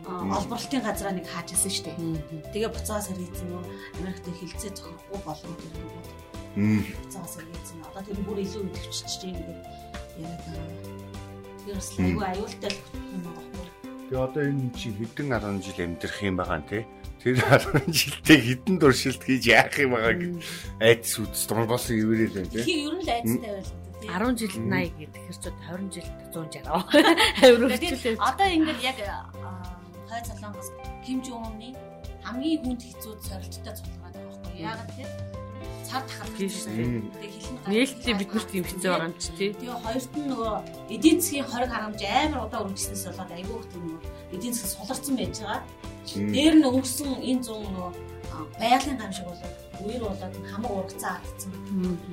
олборлтын 0.07 0.83
газраа 0.87 1.11
нэг 1.11 1.27
хааж 1.27 1.51
ирсэн 1.51 1.73
шүү 1.75 1.85
дээ. 1.91 2.55
Тэгээ 2.55 2.71
буцаага 2.71 3.03
сэргийцэн 3.11 3.51
нөө 3.51 3.63
Америкт 3.99 4.27
хилцээ 4.31 4.71
зохихгүй 4.79 5.21
болов 5.27 5.51
тэр 5.59 5.75
нэг. 5.75 6.87
Буцаага 7.03 7.29
сэргийцэн. 7.35 7.76
Одоо 7.97 8.13
тэр 8.13 8.21
бүр 8.29 8.39
илүү 8.45 8.63
өдөвчж 8.69 9.21
ингээд 9.25 9.65
яриад 10.21 10.43
байгаа. 10.45 10.69
Тэр 11.65 11.75
бас 11.81 11.89
айгүй 11.97 12.27
аюултай 12.29 12.73
юм 12.77 13.21
байна. 13.25 13.43
Тэгээ 14.07 14.21
одоо 14.21 14.43
энэ 14.45 14.71
чи 14.77 14.89
хэдэн 14.93 15.29
10 15.33 15.65
жил 15.65 15.79
амьдрах 15.81 16.19
юм 16.21 16.37
байгаа 16.37 16.61
нэ 16.61 16.81
Тэр 17.27 17.43
10 17.43 17.91
жилдээ 17.91 18.39
хідэн 18.39 18.77
дуршилт 18.79 19.23
хийж 19.25 19.51
яах 19.51 19.75
юм 19.83 19.99
байгааг 19.99 20.21
айдс 20.79 21.19
үз. 21.19 21.49
Дурбоос 21.51 21.91
ивэрэл 21.91 22.39
байна 22.39 22.53
тийм. 22.55 22.87
Ер 22.87 22.95
нь 22.95 23.03
л 23.03 23.11
айдстай 23.11 23.51
байлаа. 23.51 24.31
10 24.31 24.39
жилд 24.39 24.57
80 24.63 24.95
гэдэг 25.01 25.23
хэр 25.27 25.39
ч 25.41 25.47
20 25.51 25.91
жилд 25.91 26.15
160 26.31 26.71
авир 27.43 27.61
өрчлөө. 27.67 28.15
Одоо 28.23 28.47
ингээд 28.47 28.81
яг 28.85 28.99
хой 30.07 30.21
цалангаас 30.23 30.71
Ким 31.03 31.19
Жон 31.27 31.43
Унны 31.51 31.75
хамгийн 32.23 32.61
хүнд 32.63 32.83
хэцүү 32.87 33.13
сорилттой 33.27 33.75
цулгаад 33.75 34.15
байгаа 34.15 34.39
байхгүй 34.39 34.63
яагаад 34.63 34.91
те 34.95 35.05
цар 35.87 36.03
тахал 36.11 36.33
гэсэн. 36.35 37.07
Тэгээ 37.15 37.33
хэлэн 37.33 37.57
гал. 37.63 37.71
Нээлттэй 37.71 38.15
биднэрт 38.19 38.51
юм 38.59 38.67
хэцүү 38.67 38.91
байгаа 38.91 39.09
юм 39.09 39.15
чи 39.23 39.31
тий. 39.39 39.51
Тэгээ 39.55 39.83
хоёрт 39.87 40.13
нь 40.19 40.29
нөгөө 40.31 40.55
эдийн 40.95 41.19
засгийн 41.23 41.47
хориг 41.47 41.71
харамж 41.71 42.01
амар 42.03 42.41
удаа 42.47 42.61
үргэлжлэнээс 42.67 43.07
болоод 43.07 43.33
айгүй 43.37 43.57
их 43.63 43.69
нөгөө 43.75 43.99
эдийн 44.35 44.55
засаг 44.55 44.71
суларсан 44.75 45.15
байж 45.17 45.37
байгаа. 45.39 45.63
Дээр 46.35 46.55
нь 46.59 46.67
өнгөрсөн 46.69 47.11
энэ 47.31 47.45
зүүн 47.47 47.71
нөгөө 47.71 47.91
байгалийн 48.59 48.99
гам 48.99 49.13
шиг 49.15 49.27
болоод 49.31 49.55
үер 49.87 50.03
болоод 50.03 50.35
хамаг 50.51 50.73
ургацаа 50.73 51.13
алдсан. 51.21 51.53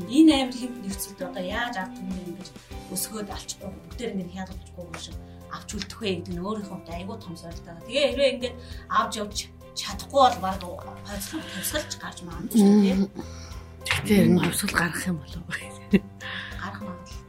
Энэ 0.09 0.31
амар 0.33 0.57
хэв 0.57 0.71
нөхцөлд 0.83 1.21
одоо 1.27 1.43
яаж 1.43 1.75
ард 1.81 1.93
түмний 1.97 2.23
ингэж 2.29 2.47
өсгөөд 2.93 3.29
алчихгүй 3.33 3.69
бүгдээр 3.71 4.11
ингэ 4.13 4.35
хязгаарлахгүй 4.37 5.01
шиг 5.01 5.17
авч 5.53 5.69
үлдэх 5.77 5.99
вэ 6.01 6.09
гэдэг 6.17 6.33
нь 6.33 6.43
өөрийнхөө 6.43 6.77
хувьд 6.77 6.89
айгүй 6.93 7.17
том 7.21 7.35
сорилт 7.37 7.65
байгаа. 7.65 7.85
Тэгээ 7.87 8.07
хэрвээ 8.09 8.33
ингээд 8.33 8.55
авч 8.89 9.13
явж 9.21 9.37
чадахгүй 9.77 10.21
бол 10.21 10.37
баг 10.41 10.61
хойцлог 11.07 11.43
тусгалж 11.53 11.91
гарч 12.01 12.17
магадгүй 12.25 12.61
дээ. 12.61 12.97
Тэгтээ 13.85 14.19
энэ 14.27 14.39
хувьсгал 14.43 14.75
гарах 14.79 15.03
юм 15.07 15.17
болов 15.21 15.43
уу? 15.43 15.53
Гарах 16.61 16.81
магадлал. 16.81 17.21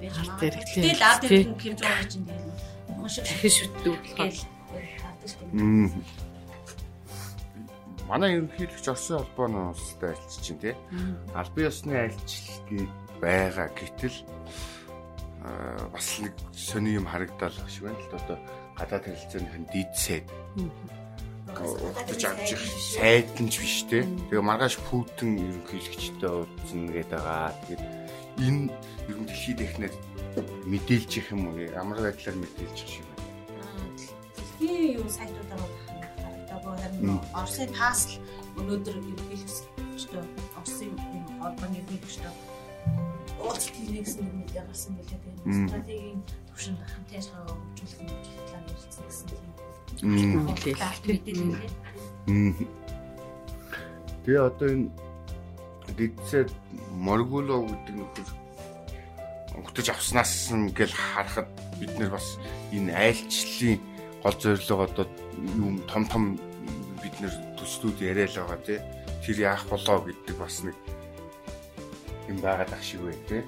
Байж 0.00 0.16
магадгүй. 0.18 0.80
Тэгэл 0.80 1.04
ирэх 1.26 1.64
юм 1.66 1.76
жоо 1.78 2.04
чинь 2.10 2.26
тэгээд 2.26 2.70
маш 3.00 3.16
их 3.18 3.42
шүтдэг 3.52 3.94
болохоор. 3.96 4.34
Манай 8.10 8.30
ерөнхийлөгч 8.42 8.86
Оросын 8.90 9.22
холбооны 9.22 9.70
улстай 9.70 10.10
альч 10.18 10.32
чинь 10.42 10.58
тий. 10.58 10.74
Албан 11.34 11.70
ёсны 11.70 11.94
альчлалыг 11.94 12.90
байгаа 13.22 13.68
гэтэл 13.70 14.18
бас 15.94 16.08
нэг 16.20 16.34
сони 16.52 16.98
юм 16.98 17.06
харагдал 17.06 17.54
шиг 17.70 17.86
байна 17.86 18.02
л 18.02 18.18
одоо 18.18 18.38
гадаад 18.76 19.04
харилцааны 19.06 19.66
дидсэд 19.72 20.26
удаж 21.58 22.22
авч 22.24 22.52
их 22.54 22.62
сайд 22.94 23.34
нь 23.40 23.50
ч 23.50 23.58
биш 23.58 23.82
те. 23.90 24.06
Тэгээ 24.30 24.44
маргааш 24.44 24.78
Путин 24.86 25.34
ерөнхийлөгчтэй 25.40 26.30
уулзна 26.30 26.92
гэдэг 26.94 27.10
байгаа. 27.10 27.50
Тэгээд 27.66 27.82
энэ 28.46 28.62
ер 29.10 29.18
нь 29.18 29.26
дэлхийд 29.26 29.60
эхнээд 29.66 29.94
мэдээлж 30.70 31.12
их 31.18 31.28
юм 31.34 31.50
уу? 31.50 31.58
Ямар 31.58 31.98
байдлаар 31.98 32.36
мэдээлж 32.38 32.78
их 32.78 32.90
шиг 32.94 33.06
байна. 33.10 33.26
Дэлхийн 34.36 35.02
юу 35.02 35.08
сайтуудаар 35.10 35.62
харагдаагүй 36.22 36.74
харин 36.78 37.20
Оросын 37.34 37.70
тасл 37.74 38.14
өнөөдөр 38.60 38.96
ерөнхийлөгчтэй 39.00 40.22
Оросын 40.54 40.94
юм 40.94 41.24
холбооны 41.42 41.82
ерөнхийлөгчтэй 41.82 42.32
уулзалт 43.40 43.76
хийх 43.76 44.04
гэсэн 44.04 44.24
мэдээ 44.36 44.64
гарсан 44.68 44.92
билээ. 44.96 45.20
Тэгээд 45.24 45.68
стратегийн 45.68 46.20
төвшөнд 46.48 46.80
хамт 46.84 47.10
яшгаа 47.10 47.42
хөгжүүлэх 47.48 48.00
нь 48.04 48.12
талаар 48.36 48.64
ярилцсан 48.68 49.04
гэсэн 49.08 49.26
тийм 49.32 49.59
мэдээлэл. 50.02 51.00
Тэгээ 54.24 54.40
одоо 54.40 54.68
энэ 54.68 54.88
дидсээ 55.96 56.44
моргулоо 56.94 57.66
гэдэг 57.66 57.96
нөхөр 57.96 58.28
өгтөж 59.58 59.86
авснаас 59.90 60.52
ингээл 60.54 60.94
харахад 60.94 61.48
бид 61.80 61.92
нэр 61.98 62.14
бас 62.14 62.38
энэ 62.70 62.94
айлчлалын 62.94 63.80
гол 64.22 64.36
зорилго 64.38 64.84
одоо 64.86 65.06
юм 65.56 65.82
том 65.90 66.04
том 66.06 66.24
бид 67.02 67.14
нэр 67.18 67.34
төслүүд 67.58 67.98
яриад 68.00 68.36
байгаа 68.36 68.60
тий 68.62 68.78
тэр 69.24 69.36
яах 69.52 69.64
болоо 69.66 69.98
гэдэг 70.06 70.36
бас 70.38 70.62
нэг 70.62 70.76
юм 72.28 72.38
байгаад 72.44 72.70
ах 72.72 72.84
шиг 72.84 73.00
бай 73.02 73.16
тий 73.28 73.42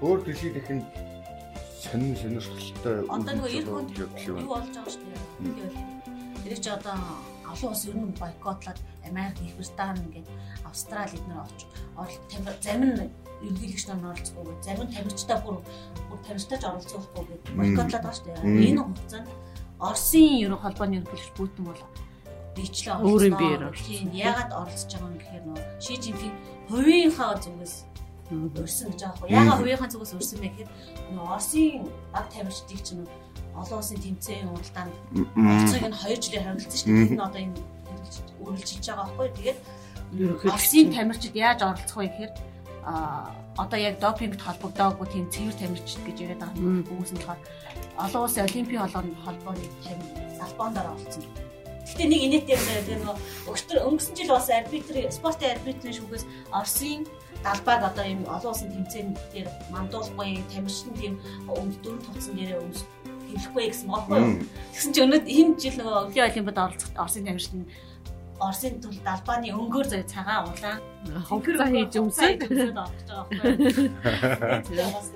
өөр 0.00 0.22
дэлхийд 0.22 0.56
ихэнд 0.62 0.84
сонин 1.90 2.16
сонирхолтой 2.16 2.96
одоо 3.08 3.32
нөгөө 3.34 3.52
эр 3.58 3.66
хүнд 3.68 3.90
юу 3.96 4.08
болж 4.48 4.68
байгаа 4.72 4.92
шүү 4.92 5.04
дээ. 5.44 5.72
Тэр 6.44 6.58
чи 6.60 6.70
одоо 6.70 6.96
олон 7.52 7.70
улс 7.72 7.84
ер 7.88 7.96
нь 7.96 8.12
бойкотлоод 8.20 8.78
Америк, 9.08 9.36
Их 9.40 9.56
Британи 9.56 10.00
ингээд 10.04 10.28
Австрали 10.68 11.16
эднэр 11.16 11.40
орч 11.44 11.58
зарим 12.60 12.92
нь 12.92 13.10
ерөнхийлөгч 13.42 13.84
нар 13.88 14.12
оролцохгүй, 14.12 14.54
зарим 14.62 14.84
нь 14.84 14.92
тамирчтай 14.94 15.38
бүр 15.42 15.56
бүр 16.08 16.18
тамирчтайч 16.26 16.62
оролцоохгүй 16.64 17.24
гэдэг 17.24 17.56
бойкотлоод 17.56 18.02
байгаа 18.04 18.16
шүү 18.16 18.26
дээ. 18.36 18.68
Энэ 18.68 18.82
хугацаанд 18.84 19.28
Оросын 19.78 20.26
ерөнхий 20.44 20.62
холбооны 20.64 20.94
ерөнхийлөгч 20.98 21.32
Путин 21.38 21.64
бол 21.70 21.82
бичлээ 22.58 22.98
өөрийн 22.98 23.36
биеэр 23.38 23.62
тийм 23.78 24.10
яагаад 24.10 24.50
оролцож 24.60 24.90
байгаа 24.92 25.08
юм 25.08 25.16
гэхээр 25.22 25.44
нөө 25.46 25.60
Ши 25.78 25.94
Жинпинг 26.02 26.34
хувийнхаа 26.68 27.34
зүгээс 27.38 27.74
урьсан 28.30 28.92
гэж 28.92 29.00
байгаа. 29.04 29.28
Яагаад 29.28 29.58
хувийнхаа 29.60 29.88
зүгээс 29.88 30.12
урьсан 30.16 30.38
бэ 30.40 30.48
гэхээр 30.52 30.70
нөгөө 31.16 31.32
Оросын 31.32 31.88
баг 32.12 32.26
тамирчдыг 32.28 32.80
чинь 32.84 33.04
олон 33.56 33.78
улсын 33.80 33.98
тэмцээн 34.04 34.48
уралдаанд 34.52 34.94
орцыг 35.34 35.84
нь 35.88 35.96
2 35.96 36.22
жилээр 36.22 36.46
харилцсан 36.46 36.78
шүү 36.78 36.88
дээ. 36.92 37.12
Энэ 37.14 37.26
одоо 37.26 37.40
энэ 37.42 37.56
үргэлжилж 38.44 38.84
байгаа 38.86 39.06
байхгүй. 39.08 39.28
Тэгээд 39.36 39.58
Оросын 40.52 40.88
тамирчид 40.94 41.34
яаж 41.36 41.60
оролцох 41.64 41.98
вэ 41.98 42.08
гэхээр 42.08 42.32
а 42.88 43.32
одоо 43.58 43.78
яг 43.78 43.98
допингт 43.98 44.40
холбогдоогүй 44.40 45.06
тийм 45.10 45.26
цэвэр 45.34 45.56
тамирчид 45.58 46.00
гэж 46.06 46.16
яриад 46.24 46.40
байгаа 46.40 46.62
юм. 46.62 46.86
Үүс 46.86 47.12
нь 47.12 47.20
болохоор 47.20 47.40
олон 47.98 48.22
улсын 48.24 48.46
олимпийн 48.48 48.80
холбооны 49.24 49.64
салбаандаар 50.38 50.94
оролцсон. 50.94 51.24
Гэтэ 51.88 52.04
нэг 52.06 52.20
инээтэй 52.26 52.54
юм 52.54 52.64
байна. 52.68 52.86
Тэр 52.86 52.98
нөгөө 53.02 53.86
өнгөрсөн 53.88 54.14
жил 54.16 54.32
бас 54.32 54.48
арбитри 54.52 55.00
спортын 55.10 55.52
арбитрийн 55.56 55.96
шүүхээс 55.98 56.24
Оросын 56.52 57.02
далбайг 57.44 57.82
одоо 57.82 58.04
ийм 58.04 58.22
олон 58.26 58.50
улсын 58.52 58.72
тэмцээн 58.72 59.08
дээр 59.32 59.48
мандуулахгүй 59.70 60.42
тамирчин 60.52 60.92
тийм 60.98 61.14
өмд 61.48 61.74
дөрөв 61.82 62.02
товцсон 62.06 62.34
дээрээ 62.36 62.62
өмс 62.62 62.80
хэлэхгүй 63.28 63.64
гэсэн 63.68 63.88
бохгүй 63.92 64.18
юу. 64.18 64.42
Тэгсэн 64.72 64.92
чинь 64.92 65.04
өнөөдөр 65.06 65.36
энэ 65.38 65.54
жил 65.60 65.76
нөгөө 65.78 65.96
өвлийн 66.08 66.28
олимпиад 66.28 66.58
оролцох 66.58 66.90
Оросын 66.96 67.24
тамирчин 67.28 67.60
Оросын 68.38 68.74
төл 68.78 68.98
далбааны 69.02 69.50
өнгөөр 69.50 69.86
зөө 69.90 70.02
цагаан 70.08 70.46
улаан 70.48 70.78
ховцоо 71.28 71.66
хийж 71.68 71.94
өмсөд 71.98 72.40
орж 72.46 72.98
байгаа 73.06 73.24
байхгүй. 73.28 73.90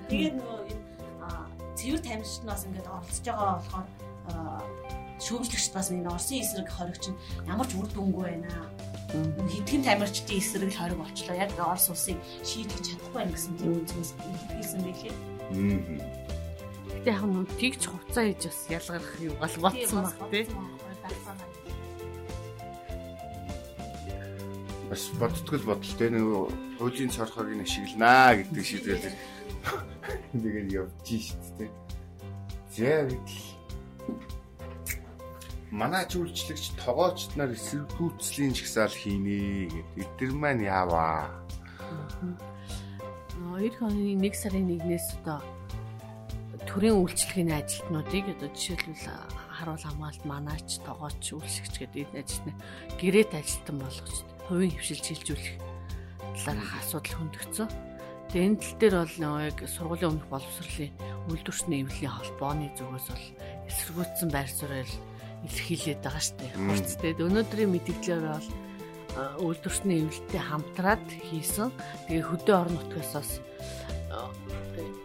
Тэгээд 0.11 0.35
нөгөө 0.39 0.61
энэ 0.71 0.83
цэвэр 1.79 2.01
тамирчин 2.03 2.45
бас 2.47 2.63
ингээд 2.67 2.91
оролцож 2.91 3.25
байгаа 3.27 3.55
болохоор 3.57 3.87
шүүмжлэгчд 5.23 5.73
бас 5.75 5.89
энэ 5.95 6.11
Оросын 6.11 6.43
эсрэг 6.43 6.69
хоригч 6.69 7.05
нь 7.11 7.19
ямар 7.47 7.67
ч 7.71 7.79
үр 7.79 7.89
дүнгүй 7.95 8.25
байна 8.27 8.51
хэдхэн 9.13 9.83
тамирчдын 9.85 10.39
эсрэг 10.41 10.73
хориг 10.73 10.99
болчлоо. 10.99 11.37
Яг 11.37 11.53
Орос 11.61 11.93
улсыг 11.93 12.17
шийдэж 12.41 12.97
чадахгүй 12.97 13.13
байна 13.13 13.33
гэсэн 13.37 13.53
тийм 13.61 13.73
үзмээс 13.85 14.11
илэрхийлсэн 14.17 14.81
байлээ. 14.89 15.15
Гэтэ 16.93 17.11
яг 17.13 17.23
нь 17.29 17.45
тэгж 17.61 17.83
хувцас 17.93 18.25
хийж 18.25 18.43
бас 18.49 18.61
ялгарх 18.73 19.11
юм 19.21 19.35
бол 19.37 19.57
болцсон 19.61 20.03
баг 20.09 20.17
тий. 20.33 20.45
Бас 24.89 25.03
бодтгол 25.21 25.65
бодолтой 25.69 26.09
нэг 26.09 26.25
хуулийн 26.81 27.13
цорхоог 27.13 27.53
нь 27.53 27.65
ашигланаа 27.65 28.41
гэдэг 28.41 28.65
шийдвэр 28.65 29.01
тэгээд 30.33 30.69
явж 30.73 30.93
шít 31.05 31.45
тий. 31.61 31.71
Гэтэл 32.73 33.52
манай 35.73 36.05
үйлчлэгч 36.05 36.77
тогоочд 36.77 37.33
нар 37.41 37.57
эсэргүүцлийн 37.57 38.53
жагсаал 38.53 38.93
хийнэ 38.93 39.73
гэдэг. 39.73 40.05
Эдгэр 40.05 40.33
маань 40.37 40.69
яаваа. 40.69 41.33
2 43.57 43.81
оны 43.81 44.21
1 44.21 44.37
сарын 44.37 44.69
1-ээс 44.69 45.17
одоо 45.25 45.41
төрийн 46.69 47.01
үйлчлэгийн 47.01 47.57
ажилтнуудыг 47.57 48.25
одоо 48.37 48.49
жишээлбэл 48.53 49.17
харуул 49.49 49.81
хамгаалт 49.81 50.23
манаач 50.29 50.69
тогооч 50.85 51.25
үйлчлэгч 51.33 51.75
гэдэг 51.81 52.01
энэ 52.05 52.21
ажилтны 52.21 52.53
гэрээт 53.01 53.33
ажилтан 53.33 53.77
болгож 53.81 54.17
хувийн 54.47 54.73
хөвшилж 54.77 55.05
хилжүүлэх 55.09 55.57
талаарх 56.45 56.73
асуудал 56.85 57.17
хөндөгцөн. 57.17 57.69
Тэгээ 58.29 58.47
энэ 58.49 58.61
тал 58.61 58.77
дээр 58.77 58.95
бол 59.01 59.17
яг 59.41 59.59
сургуулийн 59.69 60.11
өмнөх 60.17 60.29
боловсролын 60.33 60.93
үйлдвэрчний 61.33 61.81
эвлэлийн 61.85 62.13
холбооны 62.13 62.69
зүгээс 62.77 63.09
бол 63.09 63.27
эсэргүүцсэн 63.69 64.29
байр 64.33 64.49
суурь 64.53 65.12
илэрхийлээд 65.47 66.01
байгаа 66.03 66.23
шүү 66.23 66.37
дээ. 66.39 66.53
Хурцтэй. 66.57 67.13
Өнөөдрийн 67.19 67.71
мэдээлэлээр 67.75 68.25
бол 68.31 68.49
үйлдвэрчний 69.43 69.99
эвлэлтэй 70.07 70.41
хамтраад 70.41 71.05
хийсэн. 71.11 71.69
Тэгээ 72.09 72.25
хөдөө 72.31 72.57
орон 72.57 72.75
нутгаас 72.81 73.13
бас 73.13 73.31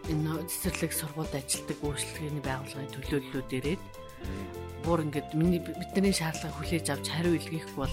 энэ 0.07 0.47
цэцэрлэг 0.47 0.91
сургуульд 0.95 1.33
ажилтдаг 1.35 1.79
үйлчлэгээний 1.83 2.43
байгууллагын 2.43 2.93
төлөөллүүдээрээ 2.95 3.77
бүр 4.87 4.99
ингээд 5.07 5.29
миний 5.35 5.59
бидний 5.59 6.15
шаардлага 6.15 6.55
хүлээж 6.55 6.87
авч 6.95 7.05
хариу 7.11 7.35
илгээх 7.35 7.67
бол 7.75 7.91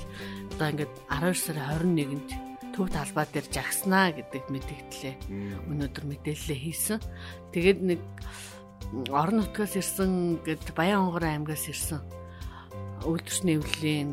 одоо 0.55 0.69
ингээд 0.71 0.93
12 1.11 1.35
сарын 1.35 1.99
21-нд 1.99 2.31
төв 2.75 2.87
талбай 2.91 3.27
дээр 3.31 3.47
жагснаа 3.51 4.15
гэдэг 4.15 4.45
мэдээлэлээ 4.51 5.15
өнөөдөр 5.71 6.05
мэдээлэлээ 6.11 6.59
хийсэн. 6.63 6.99
Тэгээд 7.55 7.81
нэг 7.83 8.01
орон 9.11 9.43
нутгаас 9.43 9.75
ирсэн 9.75 10.43
гэд 10.47 10.75
Баян 10.75 11.07
хонгор 11.07 11.27
аймгаас 11.27 11.67
ирсэн 11.71 12.03
үйлдвэрчний 13.05 13.57
эвлэлийн 13.61 14.11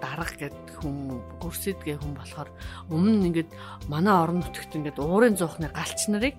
дарга 0.00 0.36
гэдэг 0.36 0.76
хүм 0.80 1.20
гүрсэд 1.40 1.80
гэ 1.80 1.98
хүм 2.00 2.12
болохоор 2.16 2.50
өмнө 2.92 3.26
ингээд 3.28 3.50
манай 3.88 4.14
орон 4.14 4.44
нутагт 4.44 4.76
ингээд 4.76 5.00
уурын 5.00 5.36
зуухны 5.36 5.72
галч 5.72 6.12
нарыг 6.12 6.36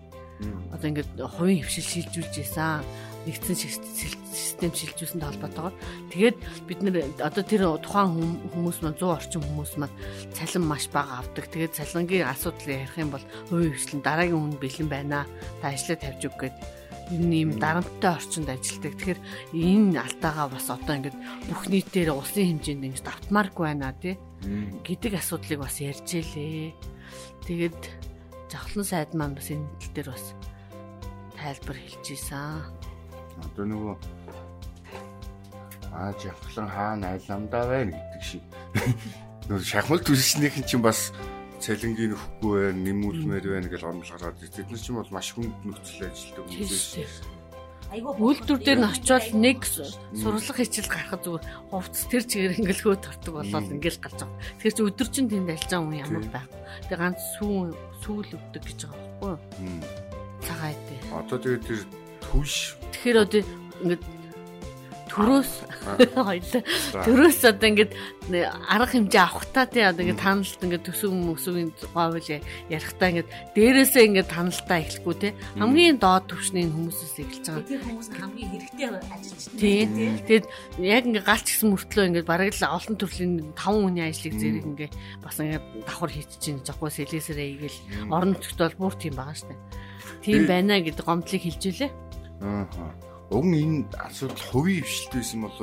одоо 0.70 0.88
ингээд 0.92 1.12
хувийн 1.18 1.64
хөвшил 1.64 1.88
шилжүүлж 1.90 2.36
исэн 2.44 2.84
нэгдсэн 3.26 3.58
систем 3.58 4.72
шилжүүлсэнд 4.76 5.26
холбоотойгоор 5.26 5.76
тэгээд 6.14 6.38
бид 6.70 6.80
нэр 6.86 6.96
одоо 7.24 7.44
тэр 7.44 7.64
тухайн 7.82 8.38
хүмүүс 8.54 8.86
маань 8.86 9.00
100 9.02 9.18
орчим 9.18 9.42
хүмүүс 9.42 9.74
маань 9.82 9.96
цалин 10.30 10.64
маш 10.70 10.86
бага 10.94 11.26
авдаг. 11.26 11.50
Тэгээд 11.50 11.74
цалингийн 11.74 12.30
асуудлыг 12.30 12.86
ярих 12.86 12.98
юм 13.02 13.10
бол 13.10 13.26
хувийн 13.50 13.74
хвшлэн 13.74 14.06
дараагийн 14.06 14.38
хүн 14.38 14.56
бэлэн 14.62 14.90
байна. 14.92 15.26
Та 15.64 15.74
ажлаа 15.74 15.98
тавьж 15.98 16.22
өг 16.30 16.36
гэдэг 16.38 16.62
юм 17.12 17.60
дарамттай 17.60 18.12
орчинд 18.18 18.50
ажилладаг. 18.50 18.94
Тэгэхээр 18.98 19.20
энэ 19.54 20.00
алдаагаа 20.02 20.48
бас 20.50 20.68
одоо 20.70 20.94
ингээд 20.96 21.18
бүх 21.50 21.62
нийтээр 21.70 22.10
улсын 22.14 22.58
хэмжээнд 22.58 22.86
ингэж 22.88 23.02
давтмааргүй 23.06 23.66
байна 23.66 23.94
тий 23.98 24.18
гэдэг 24.82 25.14
асуудлыг 25.22 25.60
бас 25.62 25.78
ярьж 25.82 26.10
илээ. 26.10 26.74
Тэгээд 27.46 27.82
жавхлан 28.50 28.86
сайд 28.86 29.12
маань 29.14 29.38
бас 29.38 29.50
энэ 29.54 29.66
тал 29.78 29.94
дээр 29.94 30.10
бас 30.14 30.26
тайлбар 31.38 31.78
хэлж 31.78 32.06
ийсэн 32.10 32.64
одоо 33.44 33.66
нөгөө 33.68 33.96
аа 35.94 36.12
жавхлан 36.20 36.70
хаана 36.70 37.08
айламдаа 37.16 37.64
байна 37.70 37.92
гэдэг 37.94 38.24
шиг 38.24 38.44
нөгөө 39.50 39.66
шахмал 39.66 40.02
түлшнийхэн 40.02 40.66
чинь 40.66 40.82
бас 40.82 41.12
цалингийн 41.66 42.14
нөхгүй 42.14 42.52
байна, 42.62 42.80
нэмүүлмээр 42.86 43.46
байна 43.50 43.70
гэж 43.74 43.82
онол 43.82 44.12
гараад 44.14 44.38
тэд 44.38 44.70
нар 44.70 44.82
ч 44.82 44.86
юм 44.94 45.02
бол 45.02 45.10
маш 45.10 45.34
хүнд 45.34 45.56
нөхцөл 45.66 46.06
ажилладаг 46.06 46.46
хүмүүс 46.46 47.36
айгуу 47.94 48.18
үйлдвэр 48.18 48.62
дээр 48.66 48.80
нь 48.82 48.90
очиод 48.90 49.28
нэг 49.38 49.62
сурлах 49.66 50.58
хичээл 50.58 50.90
гарахад 50.90 51.22
зүгээр. 51.22 51.46
Хувцс 51.70 52.10
тэр 52.10 52.24
чигээр 52.26 52.58
ингээл 52.60 52.82
хөө 52.82 52.98
тортог 52.98 53.34
болоод 53.46 53.72
ингээл 53.72 54.02
гарч 54.02 54.20
байгаа. 54.26 54.42
Тэгэхээр 54.58 54.76
чи 54.76 54.84
өдөр 54.90 55.10
чинь 55.14 55.30
тэнд 55.30 55.54
альж 55.54 55.70
байгаа 55.70 55.86
хүн 55.86 56.02
ямар 56.02 56.26
байх. 56.34 56.48
Тэгээ 56.90 56.98
ганц 56.98 57.22
сүүн 57.38 57.70
сүүл 58.02 58.30
өвдөг 58.36 58.64
гэж 58.66 58.80
байгаа 58.90 59.00
байхгүй. 59.22 59.34
Юу? 59.70 59.82
Цагаа 60.42 60.70
идэ. 60.74 60.96
Одоо 61.14 61.38
тэгээ 61.38 61.62
тэр 61.62 61.82
түш 62.26 62.54
Тэгэхээр 63.06 63.18
одоо 63.22 63.42
ингээд 63.86 64.04
төрөөс 65.16 65.52
хоёлаа 66.12 66.62
төрөөс 67.08 67.40
одоо 67.48 67.68
ингээд 67.72 67.92
арга 68.68 68.92
хэмжээ 68.92 69.24
авахтаа 69.24 69.66
тий 69.72 69.84
одоо 69.88 70.04
ингээд 70.04 70.20
таналт 70.20 70.60
ингээд 70.60 70.88
төсөв 70.92 71.12
мөсөгийн 71.16 71.72
говьл 71.96 72.20
ярихтаа 72.68 73.08
ингээд 73.16 73.30
дээрээсээ 73.56 74.04
ингээд 74.12 74.30
таналтаа 74.30 74.80
эхлэхгүй 74.84 75.16
тий 75.16 75.32
хамгийн 75.56 75.98
доод 76.04 76.28
түвшний 76.28 76.68
хүмүүсээс 76.68 77.16
эхэлж 77.24 77.46
байгаа. 77.48 77.70
Тэр 77.70 77.82
хүмүүс 77.88 78.10
хамгийн 78.12 78.50
хэрэгтэй 78.52 78.86
ажиллаж. 78.92 79.44
Тий. 79.56 79.82
Тэгэд 80.28 80.46
яг 80.84 81.04
ингээд 81.08 81.26
галч 81.26 81.46
гисэн 81.48 81.70
мөртлөө 81.72 82.06
ингээд 82.12 82.28
бараг 82.28 82.52
л 82.52 82.66
олон 82.66 82.96
төрлийн 83.00 83.34
5 83.56 83.84
хүний 83.88 84.04
ажлыг 84.04 84.36
зэрэг 84.36 84.66
ингээд 84.68 84.94
бас 85.24 85.38
ингээд 85.40 85.66
давхар 85.88 86.12
хийчихэж 86.12 86.66
жоохгүй 86.68 86.92
сэлэсэрээ 86.92 87.50
игээл 87.56 87.80
орон 88.12 88.36
нутгт 88.36 88.60
бол 88.60 88.92
бүр 88.92 88.96
тийм 89.00 89.16
байгаа 89.16 89.38
штэ. 89.38 89.56
Тийм 90.26 90.44
байна 90.52 90.84
гэдэг 90.84 91.06
гомдлыг 91.08 91.42
хэлж 91.42 91.64
илээ. 91.72 91.92
Аа. 92.44 93.15
Уг 93.34 93.46
нь 93.46 93.58
энэ 93.58 93.80
асуудал 93.98 94.38
хувийн 94.54 94.86
хвшилт 94.86 95.14
байсан 95.18 95.40
бол 95.42 95.58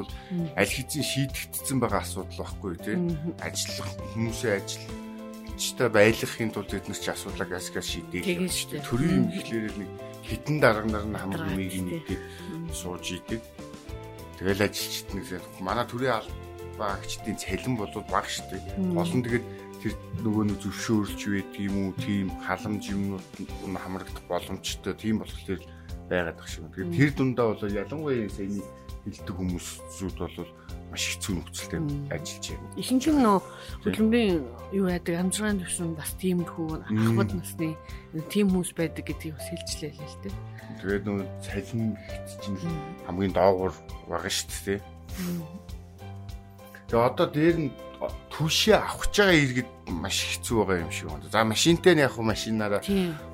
аль 0.58 0.72
хэзээ 0.74 1.04
шийдэгдсэн 1.06 1.78
байгаа 1.78 2.02
асуудал 2.02 2.38
байхгүй 2.42 2.74
тий. 2.82 2.98
Ажиллах 3.38 3.90
хүмүүсийн 4.14 4.58
ажил. 4.58 4.86
Чта 5.54 5.86
байлгахын 5.86 6.50
тулд 6.50 6.74
бид 6.74 6.90
нар 6.90 6.98
ч 6.98 7.06
асуудлаа 7.06 7.46
газ 7.46 7.70
газ 7.70 7.86
шийдээх 7.86 8.26
шүү 8.50 8.82
дээ. 8.82 8.82
Төрийн 8.82 9.14
юм 9.14 9.26
ихлээр 9.30 9.74
нэг 9.78 9.90
хитэн 10.26 10.58
дарга 10.58 10.90
нар 10.90 11.06
нь 11.06 11.14
хамаг 11.14 11.42
юмыг 11.54 11.70
нэгдээд 11.70 12.22
сууж 12.74 13.06
идэг. 13.14 13.42
Тэгэл 14.42 14.66
ажилчид 14.66 15.08
нэг 15.14 15.26
манай 15.62 15.86
төрийн 15.86 16.18
албаагчдын 16.18 17.38
цалин 17.38 17.78
бол 17.78 17.94
бага 18.10 18.26
шүү 18.26 18.46
дээ. 18.50 18.62
Гол 18.90 19.12
нь 19.14 19.22
тэгээд 19.22 19.46
тэр 19.86 19.94
нөгөө 20.26 20.44
нэг 20.50 20.58
зөвшөөрөлж 20.66 21.20
байдаг 21.30 21.62
юм 21.62 21.76
уу 21.78 21.92
тийм 21.98 22.26
халамж 22.42 22.84
юмнууд 22.90 23.26
нь 23.38 23.78
хамрагдах 23.78 24.26
боломжтой. 24.26 24.94
Тийм 24.98 25.22
болохоор 25.22 25.62
байгаад 26.12 26.36
байгаа 26.36 26.52
шиг. 26.52 26.68
Тэгэхээр 26.68 26.92
тэр 26.92 27.10
дундаа 27.16 27.46
бол 27.56 27.64
ялангуяа 27.64 28.28
саяны 28.28 28.60
хилдэг 29.08 29.34
хүмүүсүүд 29.34 30.16
бол 30.20 30.36
маш 30.92 31.04
хэцүү 31.08 31.32
нөхцөлтэй 31.40 31.80
ажиллаж 32.12 32.46
байна. 32.52 32.68
Ихэнх 32.76 33.08
нь 33.08 33.22
нөө 33.24 33.38
хөдөлмөрийн 33.82 34.36
юу 34.76 34.86
яадаг 34.92 35.14
амжиргааны 35.24 35.64
төвшин 35.64 35.96
бас 35.96 36.12
тиймэрхүү 36.20 36.68
ахмад 36.84 37.30
насны 37.32 37.68
тийм 38.28 38.52
хүмүүс 38.52 38.76
байдаг 38.76 39.08
гэдгийг 39.08 39.34
бас 39.40 39.48
хэлжлээ 39.48 39.92
л 39.96 40.04
л 40.04 40.18
дээ. 40.20 40.34
Тэгээд 40.84 41.04
нөө 41.08 41.20
цалин 41.40 41.96
чинь 42.44 42.60
хамгийн 43.08 43.32
доогуур 43.32 43.72
байгаа 44.04 44.28
шүү 44.28 44.52
дээ. 44.68 44.80
Тэгээ 46.92 47.08
одоо 47.08 47.26
дээр 47.32 47.56
нь 47.56 47.70
түшээ 48.32 48.76
авах 48.78 49.06
гэж 49.06 49.14
байгаа 49.18 49.38
иргэд 49.38 49.70
маш 49.92 50.18
хэцүү 50.24 50.56
байгаа 50.64 50.82
юм 50.82 50.92
шиг 50.92 51.08
байна. 51.10 51.30
За 51.30 51.44
машинтай 51.44 51.92
нь 51.94 52.02
яг 52.02 52.12
хуу 52.16 52.24
машинаараа 52.24 52.82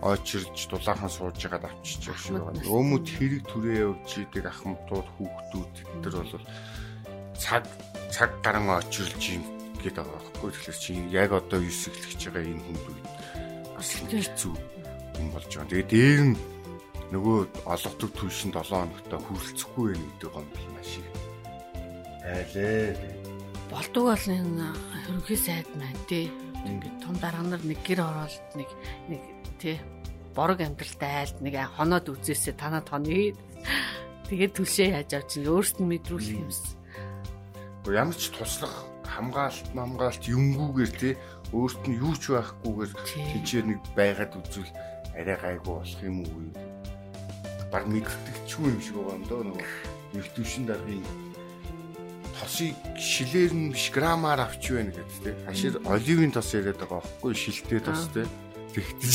очирж 0.03 0.59
дулаахан 0.69 1.09
сууж 1.09 1.37
байгаад 1.39 1.69
авчиж 1.71 2.03
байгаа 2.05 2.23
шиг 2.25 2.37
байна. 2.43 2.61
Өөмөд 2.67 3.07
хэрэг 3.07 3.43
түрээ 3.49 3.79
явж 3.87 4.11
идэг 4.19 4.45
ахмадууд 4.51 5.09
хүүхдүүд 5.17 5.75
тэр 6.03 6.15
бол 6.19 6.35
цаг 7.39 7.65
цаг 8.11 8.31
гарan 8.43 8.67
очирлж 8.69 9.23
юм 9.37 9.45
гэдэг 9.79 10.05
байгаа 10.05 10.19
байхгүй. 10.19 10.51
Тэгэхээр 10.53 10.79
чи 10.83 10.93
яг 11.15 11.31
одоо 11.33 11.61
юсэглэж 11.63 12.21
байгаа 12.29 12.45
энэ 12.45 12.65
хүнд 12.67 12.85
үед 12.89 13.07
бас 13.77 13.89
хэцүү 13.95 14.55
юм 15.23 15.29
болж 15.33 15.51
байгаа. 15.55 15.71
Тэгээ 15.71 15.89
дээр 15.93 16.23
нь 16.33 16.37
нөгөө 17.15 17.39
олгодог 17.65 18.11
түвшин 18.13 18.53
7 18.53 18.69
хоногтой 18.69 19.21
хүрэлцэхгүй 19.23 19.87
байх 19.97 20.03
гэдэг 20.05 20.29
юм 20.29 20.47
бол 20.53 20.69
маш 20.77 20.93
их 21.01 21.09
айлээ 22.29 23.18
болдог 23.71 24.05
бол 24.11 24.27
энэ 24.29 24.67
ерөнхий 25.07 25.39
сайд 25.39 25.69
маань 25.77 26.05
тий. 26.09 26.33
Ингээд 26.65 26.97
том 27.05 27.15
дарга 27.21 27.45
нар 27.45 27.63
нэг 27.63 27.79
гэр 27.85 28.01
оролт 28.03 28.49
нэг 28.57 28.69
нэг 29.09 29.23
тий 29.61 29.77
борог 30.39 30.61
амьдралтай 30.61 31.27
айлд 31.27 31.39
нэг 31.43 31.55
хоноод 31.77 32.07
үзээсээ 32.09 32.55
танад 32.55 32.87
хоны 32.89 33.35
тэгээд 34.31 34.55
төлшөө 34.55 34.89
яаж 34.95 35.11
авч 35.19 35.43
ин 35.43 35.51
өөрсд 35.51 35.83
нь 35.83 35.91
мэдрүүлэх 35.91 36.39
юмсан. 36.47 36.79
Гэхдээ 37.83 37.99
ямар 37.99 38.15
ч 38.15 38.31
туслах 38.31 38.75
хамгаалалт 39.03 39.69
хамгаалалт 39.75 40.25
юмгүйгээр 40.31 40.93
тий 40.95 41.15
өөрт 41.51 41.83
нь 41.91 41.99
юу 41.99 42.15
ч 42.15 42.25
байхгүйгээр 42.39 42.93
тийчээр 43.03 43.67
нэг 43.67 43.81
байгаад 43.99 44.33
үзвэл 44.39 44.73
арай 45.19 45.37
гайгүй 45.43 45.75
болох 45.75 46.03
юм 46.07 46.17
уу? 46.23 46.55
Баг 47.73 47.85
мэддэг 47.91 48.37
ч 48.47 48.63
юм 48.63 48.79
шиг 48.79 48.95
байгаа 48.95 49.19
юм 49.19 49.25
дөө 49.27 49.43
нөгөө 49.43 49.67
ертөвшин 50.23 50.65
даргын 50.71 51.28
тосыг 52.39 52.75
шилээр 52.95 53.53
нь 53.53 53.73
биш 53.75 53.91
грамаар 53.91 54.47
авч 54.47 54.71
байна 54.71 54.95
гэдэг 54.95 55.19
тийм. 55.23 55.37
Хашир 55.47 55.75
оливын 55.85 56.33
тос 56.33 56.55
яриад 56.55 56.79
байгаа 56.79 57.03
байхгүй 57.03 57.35
шилтэй 57.35 57.81
тос 57.83 58.07
тийм. 58.15 58.31
Тэгтэж 58.73 59.15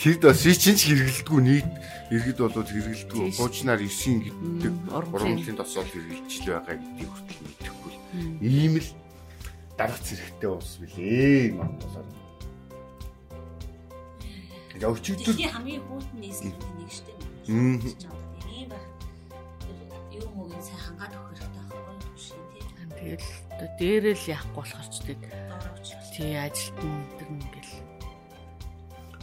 тэр 0.00 0.16
тосыг 0.18 0.56
чинь 0.58 0.78
ч 0.78 0.90
хэрэгэлдэггүй 0.90 1.40
нийт 1.44 1.68
иргэд 2.10 2.38
болоод 2.40 2.68
хэрэгэлдэггүй. 2.68 3.36
Хуучнаар 3.38 3.80
9 3.84 4.26
гэдэг 4.26 4.74
урамлын 4.90 5.56
тос 5.60 5.72
бол 5.76 5.92
хэрэгжилж 5.92 6.44
байгаа 6.50 6.76
гэдгийг 6.76 7.10
хүртэл 7.12 7.42
мэдэхгүй. 7.44 7.94
Ийм 8.42 8.74
л 8.80 8.88
дарга 9.78 10.00
зэрэгтэй 10.02 10.50
ус 10.50 10.70
билээ 10.80 11.52
Монголоор. 11.54 12.06
Яг 14.74 14.90
өчигдөр 14.90 15.36
хамгийн 15.38 15.82
хүйтэн 15.86 16.18
нийслэлийн 16.18 16.74
нэг 16.82 16.90
штеп. 16.90 17.20
Ийм 17.46 17.78
Тэгэл 23.04 23.28
одоо 23.52 23.68
дээрээ 23.76 24.16
л 24.16 24.30
яахгүй 24.32 24.56
болохоор 24.64 24.88
ч 24.88 24.96
тэг. 25.04 25.20
Тий 26.16 26.32
ажилтан 26.40 26.92
тэр 27.20 27.28
ингээл. 27.36 27.74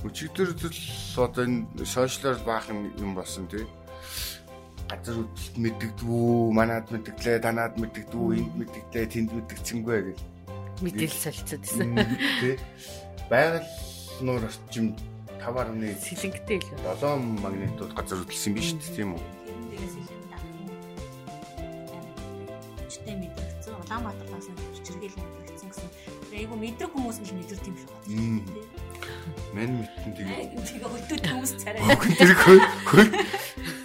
Өчигдөр 0.06 0.50
л 0.54 1.18
одоо 1.18 1.44
энэ 1.50 1.66
сошиалар 1.82 2.38
баах 2.46 2.70
юм 2.70 3.18
болсон 3.18 3.50
тий. 3.50 3.66
Газар 4.86 5.18
хөдлөлт 5.18 5.56
мэддэгдвүү, 5.58 6.54
манад 6.54 6.94
мэддэглээ, 6.94 7.42
танад 7.42 7.74
мэддэгдвүү, 7.82 8.30
энд 8.38 8.54
мэддэглээ, 8.60 9.06
тэнд 9.10 9.30
мэддэгцэнгүй 9.34 10.00
гэл. 10.14 10.24
Мэдээлэл 10.84 11.24
солилцоод 11.26 11.64
байсан. 11.66 11.90
Тий. 12.44 12.56
Байгаль 13.32 13.66
нуур 14.22 14.46
орчим 14.46 14.94
5.1 15.42 15.98
сэлэнгтэй 15.98 16.60
л 16.62 16.70
7 17.02 17.18
магнитууд 17.42 17.96
газар 17.98 18.22
хөдлсөн 18.22 18.54
биш 18.54 18.78
тийм 18.94 19.18
үү? 19.18 19.41
Мэдрэг 26.62 26.92
хүмүүс 26.94 27.18
л 27.26 27.34
мэдэрт 27.42 27.66
юм 27.66 27.76
шиг 27.82 27.90
байна. 27.90 28.46
Мэн 29.58 29.72
мэдтэн 29.82 30.12
тэгээ. 30.14 30.62
Тэгээ 30.62 30.86
хөдөлт 30.86 31.26
хүмүүс 31.26 31.52
царай. 31.58 31.82
Тэр 32.22 32.38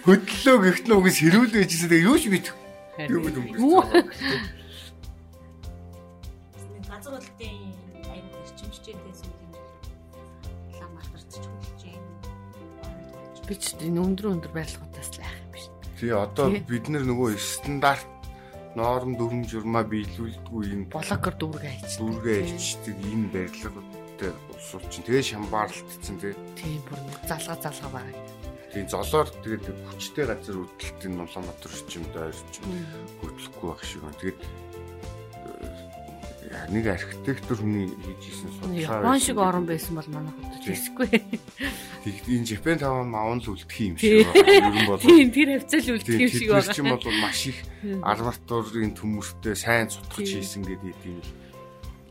хөдлөө 0.05 0.55
гихтэн 0.61 0.93
үгс 0.93 1.17
хэрүүл 1.19 1.51
байжсэн 1.57 1.89
тэгээ 1.89 2.05
юу 2.05 2.17
ч 2.21 2.29
мэдэх. 2.29 2.55
Юу 3.09 3.25
юм 3.25 3.45
бэ? 3.49 3.57
Газар 6.87 7.17
айгу 7.17 8.35
эрчимч 8.45 8.75
чийгээс 8.85 9.21
үл 9.25 9.41
юм. 9.41 9.51
Улаанбаатарч 10.71 11.33
хөдлөж 11.43 11.81
байна. 11.81 13.45
Би 13.49 13.55
ч 13.57 13.75
энэ 13.81 13.99
өндөр 14.05 14.25
өндөр 14.37 14.51
байрлагуудаас 14.55 15.09
л 15.17 15.25
айх 15.25 15.35
юм 15.43 15.49
биш. 15.51 15.65
Тий 15.99 16.13
одоо 16.13 16.47
бид 16.53 16.85
нар 16.93 17.03
нөгөө 17.03 17.35
стандарт 17.35 18.07
ноорм 18.77 19.17
дүрм 19.17 19.41
журмаа 19.49 19.81
биелүүлдэггүй 19.89 20.63
юм 20.69 20.81
блогер 20.93 21.33
дүүргээ 21.41 21.73
хийчих. 21.81 21.97
Дүүргээ 21.97 22.39
хийчихдэг 22.45 22.97
энэ 23.09 23.27
барилгатай 23.33 24.31
улсууд 24.53 24.85
чинь 24.93 25.05
тэгээ 25.09 25.25
шамбаарлагдсан 25.33 26.17
тий. 26.21 26.33
Тийм 26.53 26.81
бүр 26.85 26.99
залга 27.25 27.57
залга 27.57 27.89
байгаа. 27.89 28.21
Тийм 28.69 28.85
золоор 28.85 29.27
тэгээд 29.41 29.65
хүчтэй 29.89 30.25
газар 30.29 30.57
хөдөлтөнд 30.61 31.17
Улаанбаатар 31.25 31.73
орчимд 31.73 32.13
ойрч 32.13 32.53
хөдлөхгүй 33.17 33.67
байх 33.73 33.81
шиг 33.81 34.01
байна. 34.05 34.21
Тэгээд 34.21 34.39
нэг 36.67 36.85
архитектор 36.91 37.55
хүний 37.55 37.87
хийжсэн 38.19 38.51
судалгаа 38.59 38.99
Япон 38.99 39.19
шиг 39.23 39.37
орон 39.39 39.65
байсан 39.65 39.95
бол 39.95 40.09
манайх 40.11 40.35
хийсэхгүй. 40.67 41.09
Тэгэхдээ 42.03 42.35
энэ 42.37 42.49
Japan 42.51 42.77
Town 42.79 43.07
маун 43.07 43.39
л 43.39 43.55
үлдэх 43.55 43.79
юм 43.79 43.95
шиг 43.95 44.27
байна. 44.27 44.51
Ер 44.51 44.75
нь 44.75 44.87
бол 44.87 44.99
Тийм 44.99 45.31
тэр 45.31 45.49
хавцал 45.55 45.87
үлдэх 45.95 46.19
юм 46.19 46.27
шиг 46.27 46.49
байна. 46.51 46.67
Тэр 46.67 46.75
чинь 46.75 46.91
бол 46.91 47.07
маш 47.23 47.39
их 47.47 47.59
арматурын 48.03 48.91
төмөртэй 48.99 49.55
сайн 49.55 49.87
сутгаж 49.87 50.27
хийсэн 50.27 50.63
гэдэг 50.67 50.99
юм. 51.07 51.23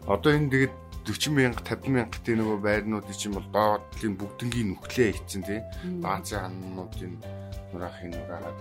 Одоо 0.08 0.32
энэ 0.32 0.48
тэгээд 0.48 0.74
40 1.06 1.30
мянга 1.36 1.62
50 1.62 1.92
мянга 1.92 2.10
гэдэг 2.16 2.34
нөгөө 2.40 2.58
байрнуудын 2.64 3.14
чинь 3.14 3.36
бол 3.36 3.46
доотлын 3.52 4.14
бүгднгийн 4.18 4.68
нүхлээ 4.74 5.14
хийцэн 5.14 5.42
тий. 5.46 5.60
Даанцын 6.02 6.50
ханнуудын 6.50 7.14
нураахын 7.70 8.10
нураагаад. 8.10 8.58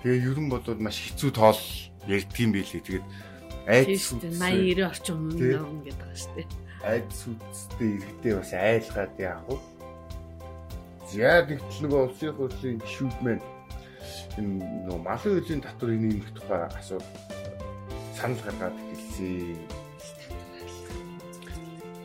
Тэгээ 0.00 0.24
ер 0.30 0.38
нь 0.40 0.48
бол 0.48 0.64
маш 0.80 0.96
хэцүү 1.04 1.30
тоол 1.34 1.60
ярьдгийм 2.08 2.56
байлээ. 2.56 2.80
Тэгээд 2.88 3.06
айд 3.66 3.88
сүтс 3.96 4.36
80 4.40 4.76
90 4.76 4.84
орчим 4.84 5.16
өмнө 5.24 5.56
өмнө 5.64 5.84
гэдэг 5.88 6.00
байгаа 6.04 6.18
шүү 6.20 6.34
дээ. 6.36 6.48
Айд 6.84 7.08
сүтстэй 7.16 7.90
иргэдээ 7.96 8.34
бас 8.36 8.52
айлгаад 8.52 9.14
яах 9.16 9.44
вэ? 9.48 9.56
Яа 11.14 11.40
тэгтэл 11.48 11.80
нөгөө 11.84 12.00
улсын 12.04 12.32
хурлын 12.36 12.78
гишүүд 12.84 13.16
маань 13.24 13.44
энэ 14.36 14.54
нөгөө 14.84 15.00
малын 15.00 15.32
үеийн 15.38 15.62
татвар 15.64 15.94
энийг 15.96 16.26
тухай 16.36 16.60
асуу 16.74 17.00
санал 18.18 18.40
гаргаад 18.44 18.76
хэлсэн. 18.76 19.56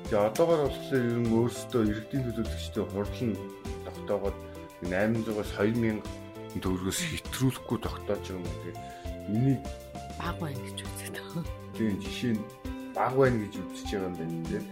Тэгээ 0.08 0.26
одоогор 0.30 0.62
болохоор 0.70 0.96
ер 0.96 1.20
нь 1.22 1.34
өөрсдөө 1.34 1.82
иргэдийн 1.90 2.24
төлөөлөгчтэй 2.30 2.86
хурлан 2.94 3.32
тогтоогоод 3.86 4.38
800-аас 4.88 5.52
2000 5.60 6.00
төгрөгөөс 6.64 7.00
хэтрүүлэхгүй 7.04 7.78
тогтоож 7.84 8.26
байгаа 8.26 8.38
юм. 8.38 8.46
Тэгээ 8.64 8.76
энийг 9.30 9.62
баг 10.20 10.36
байна 10.40 10.62
гэж 10.66 10.78
үздэг. 10.86 10.99
Тийм 11.80 11.96
жишээ 12.04 12.36
нь 12.36 12.44
баг 12.92 13.16
байна 13.16 13.40
гэж 13.40 13.56
үзэж 13.56 13.88
байгаа 13.96 14.12
юм 14.12 14.16
байна 14.20 14.36
тийм. 14.52 14.66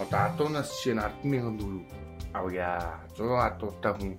Одоо 0.00 0.20
адуунаас 0.32 0.68
жишээ 0.72 0.96
нь 0.96 1.04
100000 1.28 1.60
төгрөг 1.60 1.84
авъя. 2.32 2.70
100 3.20 3.36
адуутай 3.52 3.92
хүн 3.92 4.12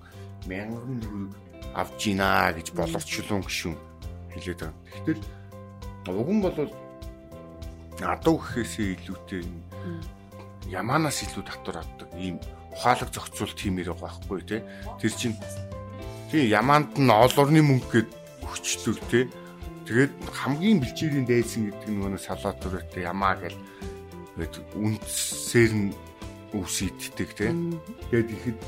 1000 0.46 0.78
төгрөг 1.02 1.32
авч 1.74 1.98
гинэ 2.06 2.54
гэж 2.54 2.68
боловчлон 2.78 3.42
гişүн 3.42 3.74
хэлээд 4.30 4.60
байгаа. 4.62 4.78
Тэгтэл 4.94 5.22
уг 6.14 6.30
нь 6.30 6.44
бол 6.46 6.58
адуу 8.14 8.36
гэхээсээ 8.38 8.94
илүүтэй 8.94 9.42
ямаанаас 10.70 11.18
илүү 11.26 11.44
татвар 11.50 11.82
авдаг 11.82 12.14
ийм 12.14 12.38
ухаалаг 12.70 13.10
зохицуулт 13.10 13.58
хиймээр 13.58 13.90
байгаа 13.90 14.22
байхгүй 14.22 14.40
тий. 14.46 14.62
Тэр 15.02 15.12
чинь 15.18 15.36
тий 16.30 16.46
ямаанд 16.46 16.94
нь 16.94 17.10
олорны 17.10 17.58
мөнгө 17.66 17.90
гээд 17.90 18.10
өгчдөг 18.46 19.02
тий 19.10 19.26
Тэгээд 19.86 20.12
хамгийн 20.34 20.82
бэлчээрийн 20.82 21.26
дайсан 21.30 21.70
гэдэг 21.70 21.88
нь 21.94 21.98
нөгөө 22.02 22.18
салаат 22.18 22.58
төрөйтэй 22.58 23.06
ямаа 23.06 23.38
гэл 23.38 23.54
үндсээр 24.74 25.72
нь 25.78 25.90
үсийддэг 26.50 27.30
тийм. 27.38 27.78
Тэгээд 28.10 28.28
ихэд 28.34 28.58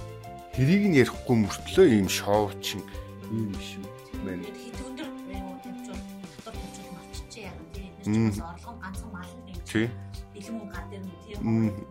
тэрийг 0.55 0.85
нь 0.87 0.99
ярихгүй 1.03 1.37
мөртлөө 1.43 1.87
ийм 1.91 2.07
шоучин 2.07 2.87
ийм 3.35 3.51
биш 3.51 3.83
байна. 4.23 4.47
Өндөр 4.47 5.11
тавьчуул 5.59 5.99
татвар 6.39 6.55
тавьчуул 6.55 6.91
марччих 6.95 7.51
яа 7.51 7.55
тийм. 7.75 7.93
Энэ 8.07 8.31
ч 8.31 8.39
орлого 8.39 8.79
ганцхан 8.79 9.11
мал 9.11 9.33
юм. 9.43 9.59
Тийм. 9.67 9.91
Бэлэн 10.39 10.55
мөнгө 10.55 10.71
гар 10.71 10.87
дээр 10.87 11.03
нь 11.03 11.13
тийм 11.27 11.39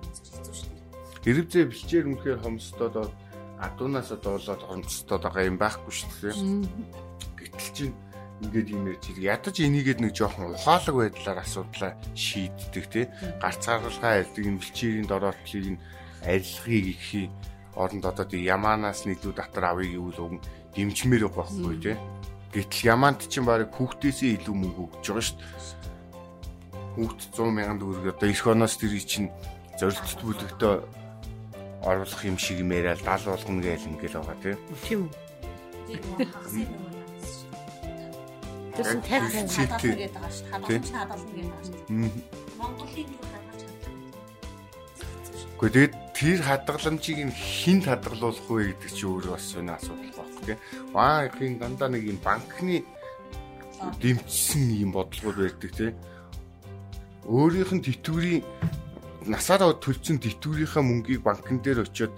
хэцүү 0.08 0.56
шүү 0.56 0.72
дээ. 0.72 1.30
Ирвзээ 1.36 1.66
бэлчээр 1.68 2.06
үнэхээр 2.08 2.40
хомсдоод 2.48 2.96
адуунаас 3.60 4.10
одоо 4.16 4.40
болоод 4.40 4.63
хомсдоод 4.63 5.24
байгаа 5.28 5.44
юм 5.52 5.58
байхгүй 5.60 5.92
шүү 5.92 6.12
дээ. 6.32 6.36
Гэтэл 7.38 7.72
чинь 7.76 7.96
ингээд 8.43 8.67
юм 8.73 8.86
ярьж 8.91 9.06
ядаж 9.17 9.56
энийгээд 9.58 10.00
нэг 10.02 10.13
жоохон 10.13 10.54
ухаалаг 10.54 10.95
байдлаар 10.95 11.39
асуудлаа 11.41 11.91
шийддэг 12.13 12.86
тий. 12.91 13.06
Гарц 13.41 13.63
гаргалгаа 13.65 14.21
ярьдаг 14.21 14.43
энэ 14.45 14.62
бэлчээрийн 14.62 15.08
дороотлыг 15.10 15.65
нь 15.73 15.82
арилгахыг 16.21 16.86
ихийн 16.93 17.32
оронд 17.73 18.06
одоо 18.06 18.26
тий 18.30 18.45
ямаанаас 18.45 19.06
нийлүү 19.10 19.34
татар 19.34 19.73
авъя 19.73 19.89
гэвэл 19.89 20.41
дэмжмээр 20.78 21.23
байгаа 21.26 21.45
байхгүй 21.50 21.78
тий. 21.82 21.97
Гэтэл 22.54 22.89
ямаанд 22.93 23.26
чинь 23.26 23.45
баг 23.45 23.69
хүүхдээсээ 23.73 24.41
илүү 24.41 24.56
мөнгө 24.56 24.82
өгч 24.86 25.06
байгаа 25.10 25.26
шүү 25.26 25.38
дээ 25.41 25.88
хүүхд 26.97 27.30
100 27.30 27.54
мянган 27.54 27.78
төгрөг 27.78 28.10
одоо 28.10 28.30
эх 28.34 28.41
оноос 28.50 28.73
тэр 28.82 28.97
чинь 28.97 29.30
зорилт 29.78 30.17
бүлэгтээ 30.26 30.82
оруулах 31.86 32.21
юм 32.26 32.38
шиг 32.41 32.58
юм 32.65 32.73
яриад 32.73 33.06
70 33.06 33.38
болгоно 33.38 33.62
гээл 33.62 33.89
ингээл 33.93 34.17
байгаа 34.17 34.38
тий. 34.41 34.56
Тийм 34.82 35.06
үү 35.06 36.96
50 38.78 39.02
50 39.02 39.58
хадгална 39.58 39.98
гэдэг 39.98 40.13
байгаа 40.13 40.32
шүү. 40.38 40.48
Хадгаламж 40.54 40.90
хадгална 40.94 41.26
гэдэг 41.34 41.50
байгаа 41.50 41.66
шүү. 41.66 41.78
Монголын 42.58 43.10
юу 43.10 43.26
хадгалж 43.26 43.62
чаддаг. 43.66 43.94
Гэхдээ 45.58 45.88
тэр 46.13 46.40
хадгаламжийг 46.46 47.20
нь 47.26 47.34
хинт 47.34 47.86
хадгалуулах 47.90 48.46
вэ 48.46 48.78
гэдэг 48.78 48.92
чи 48.94 49.04
өөрөө 49.10 49.34
бас 49.34 49.46
сони 49.50 49.74
асуудал 49.74 50.13
байна 50.13 50.42
тийм. 50.46 50.60
Банкын 50.94 51.58
дандаа 51.58 51.90
нэг 51.90 52.04
юм 52.06 52.20
банкны 52.22 52.86
дэмжсэн 54.02 54.66
юм 54.78 54.92
бодлогод 54.94 55.38
байдаг 55.42 55.72
тийм. 55.74 55.94
Өөрийнх 57.26 57.74
нь 57.74 57.86
тэтгэврийн 57.86 58.46
насаараа 59.26 59.74
төлцсөн 59.82 60.22
тэтгэврийнхаа 60.22 60.84
мөнгийг 60.86 61.26
банкн 61.26 61.60
дээр 61.60 61.84
очиод 61.84 62.13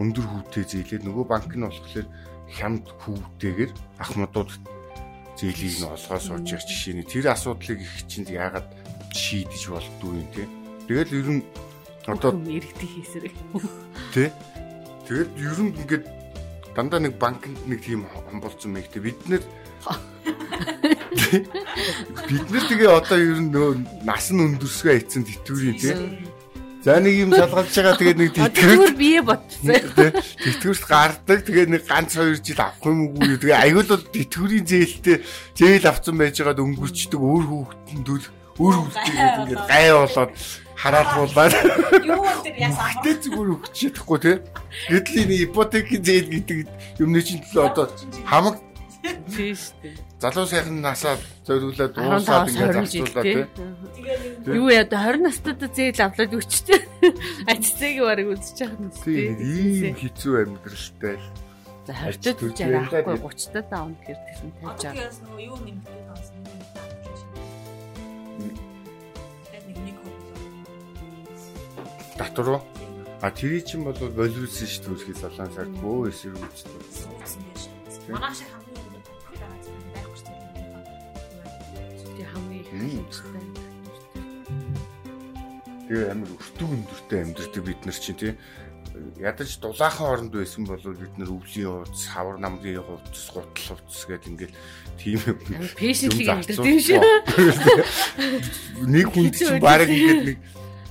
өндөр 0.00 0.24
хүүтэй 0.24 0.64
зээлээд 0.64 1.04
нөгөө 1.04 1.24
банк 1.28 1.52
нь 1.54 1.64
болохоор 1.64 2.08
хямд 2.50 2.84
хүүтэйгээр 3.04 3.70
ахмадууд 4.02 4.50
зээлийг 5.40 5.76
нь 5.80 5.88
олгоо 5.88 6.20
сууж 6.20 6.44
явах 6.52 6.68
жишээний 6.68 7.08
тэр 7.08 7.32
асуудлыг 7.32 7.80
их 7.80 7.94
чинь 8.04 8.28
яагаад 8.28 8.68
шийдэж 9.16 9.62
болдгүй 9.72 10.12
юм 10.20 10.28
те. 10.36 10.44
Тэгэл 10.84 11.16
ер 11.16 11.28
нь 11.40 11.44
одоо 12.04 12.36
иргэдийн 12.36 12.92
хийсрэг. 13.00 13.34
Тэ. 14.12 14.32
Тэгэл 15.08 15.32
ер 15.40 15.58
нь 15.64 15.72
ингээд 15.80 16.04
дандаа 16.76 17.00
нэг 17.00 17.16
банкнд 17.16 17.56
нэг 17.64 17.80
тийм 17.80 18.04
хомболцсон 18.28 18.76
мэй 18.76 18.84
те 18.84 19.00
бид 19.00 19.16
нэр 19.26 19.42
бид 22.28 22.46
нар 22.52 22.64
тэгээ 22.68 22.90
одоо 22.90 23.18
ер 23.18 23.40
нь 23.40 23.50
нөө 23.50 24.04
нас 24.04 24.30
нь 24.30 24.44
өндөрсгөө 24.44 24.94
ийцэн 25.00 25.24
тэтгэврийн 25.24 25.78
те 25.80 25.96
За 26.80 26.96
нэг 26.96 27.12
юм 27.12 27.32
шалгалж 27.36 27.76
байгаа. 27.76 28.00
Тэгээд 28.00 28.18
нэг 28.20 28.30
тэтгэвэр 28.32 28.94
бие 28.96 29.20
ботсон. 29.20 29.68
Тэтгэвэрт 29.68 30.84
гардаг. 30.88 31.38
Тэгээд 31.44 31.70
нэг 31.76 31.82
ганц 31.84 32.16
хоёр 32.16 32.40
жил 32.40 32.56
авах 32.56 32.88
юм 32.88 33.12
уу 33.20 33.36
тэгээ 33.36 33.60
аюул 33.68 33.84
бол 33.84 34.04
тэтгэврийн 34.08 34.64
зээлтэй 34.64 35.16
зээл 35.60 35.90
авсан 35.92 36.16
байж 36.16 36.40
байгаад 36.40 36.64
өнгөрчдөг 36.64 37.20
өөр 37.20 37.44
хүүхдэн 37.44 38.00
дүүл 38.00 38.26
өөр 38.56 38.74
хүүхдгээд 38.80 39.38
ингээд 39.44 39.64
гай 39.68 39.86
болоод 39.92 40.32
хараалгуулаад. 40.80 41.52
Юу 42.00 42.24
тэр 42.40 42.56
ясаа 42.56 42.88
гэтээ 43.04 43.16
зүгээр 43.28 43.52
өгч 43.60 43.74
чадахгүй 43.76 44.18
тий. 44.24 44.36
Гэтэл 44.88 45.20
энэ 45.20 45.36
ипотекийн 45.44 46.00
зээл 46.00 46.28
гэдэг 46.32 46.58
юмны 46.96 47.20
чинь 47.20 47.44
одоо 47.60 47.92
хамаг 48.24 48.56
Тийм 49.30 49.54
шүү 49.54 49.74
дээ. 49.82 49.94
Залуу 50.20 50.46
сайхан 50.46 50.78
насаа 50.82 51.16
зориулаад 51.46 51.92
дуусаад 51.94 52.50
ингээд 52.50 52.76
зарцуулаад 52.76 53.24
тий. 53.24 53.46
Юу 54.50 54.68
яа 54.68 54.84
да 54.84 55.06
20 55.08 55.24
настайд 55.24 55.62
зээл 55.70 56.04
авлаад 56.04 56.34
өчтэй. 56.34 56.80
Ажицээг 57.50 57.98
барыг 58.04 58.28
үзэж 58.34 58.58
байгаа 58.60 58.82
юм 58.82 58.90
тийм. 59.00 59.38
Ийм 59.40 59.94
хэцүү 59.96 60.34
амьдралтай. 60.44 61.16
За 61.86 61.92
20-д 61.96 62.38
үж 62.44 62.58
арахгүй 62.60 63.16
30-д 63.16 63.56
даун 63.70 63.94
гэхээр 64.04 64.20
тийм 64.36 64.50
тавьж 64.60 64.82
байгаа. 64.84 65.00
Тэгээс 65.00 65.18
нөгөө 65.24 65.40
юу 65.48 65.58
нэмэгдээд 65.64 66.04
байгаа 66.10 66.34
юм 66.34 66.44
бэ? 66.44 66.60
Татвар 72.20 72.48
уу? 72.60 72.62
А 73.20 73.30
тэр 73.32 73.60
чинь 73.64 73.84
бол 73.84 73.96
волюсэн 73.96 74.68
шүү 74.68 74.84
дээ 74.84 74.96
үсгий 74.96 75.16
солон 75.16 75.48
сард 75.52 75.72
бөө 75.80 76.08
эсрэг 76.08 76.36
үздэг. 76.36 76.72
Манайх 78.12 78.36
шиг 78.36 78.59
Тэгээ 85.90 86.10
амар 86.14 86.30
өртөг 86.38 86.68
өндөртэй 86.70 87.20
амьдэрдэг 87.26 87.62
бид 87.66 87.80
нар 87.82 87.98
чинь 87.98 88.14
тий. 88.14 88.32
Ядаж 89.18 89.58
дулаахан 89.58 90.06
оронд 90.06 90.32
байсан 90.34 90.66
бол 90.66 90.78
бид 90.78 91.14
нар 91.18 91.30
өвлийн 91.34 91.82
хувцас, 91.82 92.06
хавар 92.14 92.38
намгийн 92.38 92.82
хувцас, 92.82 93.26
гутал 93.34 93.74
хувцас 93.74 94.06
гэдэг 94.06 94.30
ингээл 94.30 94.56
тийм 94.98 95.18
пэшнлиг 95.74 96.28
амьдэрдэг 96.30 96.66
юм 96.70 96.78
шиг. 96.78 97.02
Нэг 98.86 99.06
хүнд 99.10 99.34
чинь 99.34 99.58
баг 99.58 99.88
ингээд 99.90 100.22
нэг 100.30 100.38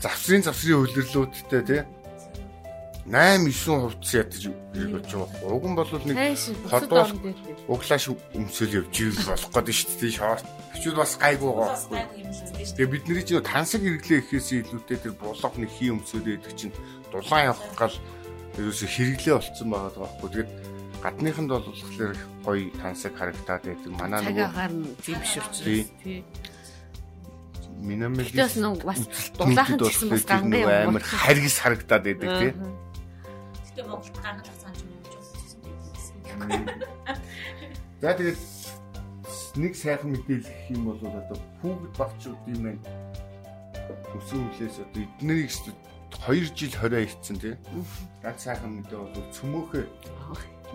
завсрын 0.04 0.44
завсрын 0.44 0.84
үлрэлүүдтэй 0.84 1.64
тий 1.64 1.82
8 3.10 3.50
9 3.50 3.90
хувцас 3.90 4.14
ядаж 4.14 4.44
ирэх 4.78 5.02
болж 5.02 5.10
байгаа. 5.10 5.50
Уг 5.50 5.66
нь 5.66 5.74
бол 5.74 5.90
нэг 6.06 6.18
ходоос 6.70 7.10
углааш 7.66 8.06
өмсөл 8.38 8.86
явж 8.86 8.96
ирэх 9.02 9.26
болох 9.26 9.50
гэдэг 9.50 9.74
шүү 9.74 9.98
дээ. 9.98 10.14
Шорт. 10.14 10.46
Хичүүд 10.78 10.94
бас 11.02 11.18
гайгүй 11.18 11.50
байгаа. 11.50 12.06
Тэгээ 12.54 12.86
бидний 12.94 13.26
чинь 13.26 13.42
тансаг 13.42 13.82
хэрэглээ 13.82 14.22
гэхээс 14.30 14.50
илүүтэй 14.62 14.98
тэр 15.02 15.14
булгах 15.18 15.58
нэг 15.58 15.74
хий 15.74 15.90
өмсөл 15.90 16.22
байдаг 16.22 16.54
чинь 16.54 16.74
дулаан 17.10 17.50
явах 17.50 17.74
гал 17.74 17.98
ерөөсө 18.62 18.86
хэрэглээ 18.86 19.34
болцсон 19.42 19.70
байгаа 19.74 20.02
байхгүй. 20.06 20.30
Тэгээд 20.30 20.52
гадныханд 21.02 21.50
бол 21.50 21.66
болохоор 21.66 22.14
гоё 22.46 22.70
тансаг 22.78 23.14
харагдаад 23.18 23.64
байдаг. 23.66 23.90
Манай 23.98 24.22
нөгөө 24.22 24.38
цагаагаар 24.38 24.74
нь 24.78 24.86
тийм 25.02 25.18
биш 25.18 25.34
учраас 25.42 25.66
тий. 25.66 26.22
Минамэл 27.82 28.30
Тэс 28.30 28.62
нэг 28.62 28.86
бас 28.86 29.02
дулаахан 29.34 29.82
гэсэн 29.82 30.08
бас 30.14 30.24
гангай 30.30 30.62
амар 30.86 31.02
харгис 31.02 31.58
харагдаад 31.58 32.04
байдаг 32.06 32.30
тий. 32.38 32.54
Гэтэ 33.70 33.86
Монголд 33.86 34.18
гаргалах 34.18 34.58
цаан 34.58 34.74
ч 34.74 34.82
юм 34.82 34.92
уу 34.98 35.02
гэсэн. 35.06 35.62
За 38.02 38.14
тэгээд 38.18 38.40
нэг 39.62 39.74
сайхан 39.78 40.10
мэдээлэл 40.14 40.74
юм 40.74 40.82
бол 40.90 41.02
одоо 41.06 41.38
хүүхэд 41.62 41.94
багчуудын 41.98 42.60
маань 42.66 42.82
өсвөн 44.18 44.50
хүлээс 44.58 44.78
одоо 44.82 45.02
эднэрийг 45.06 45.52
2 45.54 46.50
жил 46.58 46.74
20 46.74 47.06
хийцэн 47.06 47.38
тий. 47.38 47.56
Ганц 48.26 48.40
сайхан 48.42 48.82
мэдээ 48.82 48.98
бол 48.98 49.34
цөмөөхөө 49.38 49.84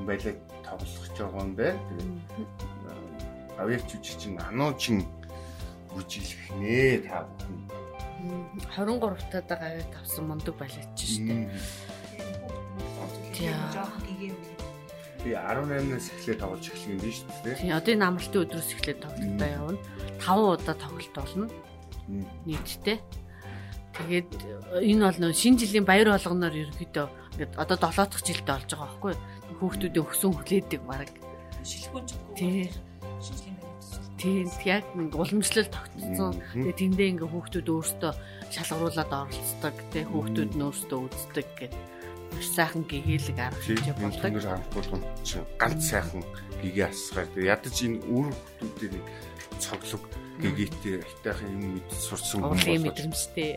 байлаа 0.06 0.34
тоглох 0.62 1.02
гэж 1.02 1.16
байгаа 1.18 1.42
юм 1.42 1.54
байна. 1.58 1.78
Тэгээд 2.34 2.52
авьяач 3.58 3.90
үжигчин 3.94 4.38
ануучин 4.38 5.06
үжилэх 5.98 6.44
нэ 6.58 7.02
та 7.06 7.26
бүхэн. 7.26 7.58
23 8.74 9.30
таад 9.30 9.50
авьяат 9.50 9.94
авсан 9.98 10.24
мундаг 10.26 10.54
балиач 10.58 10.98
шүү 10.98 11.26
дээ. 11.26 11.50
Тийм 13.44 13.60
жоохон 13.76 14.02
гэгэв. 14.08 14.36
Би 15.24 15.30
18-наас 15.36 16.06
эхлээд 16.16 16.40
тоглож 16.40 16.64
эхлэх 16.68 16.88
юм 16.88 17.00
биш 17.04 17.18
үү? 17.24 17.56
Тийм 17.60 17.76
одоо 17.76 17.92
энэ 17.92 18.06
амралтын 18.08 18.42
өдрөөс 18.44 18.70
эхлээд 18.72 19.00
тоглолтоо 19.04 19.48
явна. 19.52 19.78
5 20.20 20.52
удаа 20.56 20.76
тоглолт 20.80 21.12
болно. 21.12 21.46
Нийтдээ. 22.48 22.98
Тэгээд 23.94 24.30
энэ 24.80 25.04
бол 25.04 25.18
нөө 25.20 25.32
шинэ 25.36 25.60
жилийн 25.60 25.84
баяр 25.84 26.08
болгоноор 26.12 26.56
ерөөхдөө 26.56 27.06
ингээд 27.36 27.52
одоо 27.60 27.76
7 27.76 28.08
дахь 28.08 28.24
жилдээ 28.24 28.56
болж 28.56 28.70
байгаа 28.72 28.88
байхгүй 28.88 29.12
юу? 29.12 29.22
Хүүхдүүдээ 29.60 30.02
өксөн 30.04 30.32
хүлээдэг 30.34 30.82
баг. 30.88 31.10
Шилхүүн 31.64 32.04
ч 32.08 32.10
үгүй. 32.16 32.34
Тийм. 32.36 32.70
Шинжлэх 33.20 33.56
ухааны 33.60 33.84
Тийм 34.24 34.48
яг 34.64 34.84
нэг 34.96 35.12
уламжлал 35.12 35.68
тогтцсон. 35.68 36.32
Тэгээ 36.52 36.80
тэндээ 36.80 37.08
ингээ 37.12 37.28
хүүхдүүд 37.28 37.68
өөрсдөө 37.68 38.12
шалгаруулад 38.50 39.12
оролцдог. 39.12 39.74
Тэгээ 39.92 40.08
хүүхдүүд 40.10 40.52
нь 40.56 40.64
өөрсдөө 40.64 40.98
үздэг 41.04 41.48
гэх 41.60 41.72
маш 42.34 42.48
сайхан 42.50 42.82
гэгээлэг 42.84 43.38
арга 43.38 43.62
хэмжээ 43.62 43.94
болдог. 43.94 44.22
Тэр 44.22 44.42
харахгүй 44.42 44.82
чинь 45.22 45.46
ганц 45.56 45.80
сайхан 45.86 46.22
гэгээ 46.60 46.86
асгаар. 46.90 47.28
Ядаж 47.38 47.76
энэ 47.86 48.02
үр 48.10 48.28
хүүхдүүдээ 48.34 48.90
нэг 48.92 49.06
цоглог 49.62 50.04
гэгээтэй 50.42 50.94
айтайхан 51.02 51.50
юм 51.54 51.62
мэд 51.78 51.88
сурсан 51.94 52.42
хүмүүс 52.42 52.66
мэдрэмжтэй 52.66 53.50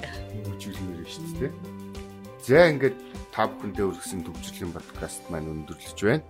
хөгжүүлмээр 0.46 1.10
шүү 1.10 1.28
дээ. 1.42 1.52
За 2.46 2.70
ингээд 2.70 2.98
та 3.34 3.50
бүхэндээ 3.50 3.86
өргөсөн 3.90 4.22
төвчлийн 4.24 4.72
подкаст 4.72 5.26
маань 5.34 5.50
өндөрлөж 5.52 6.00
байна. 6.06 6.26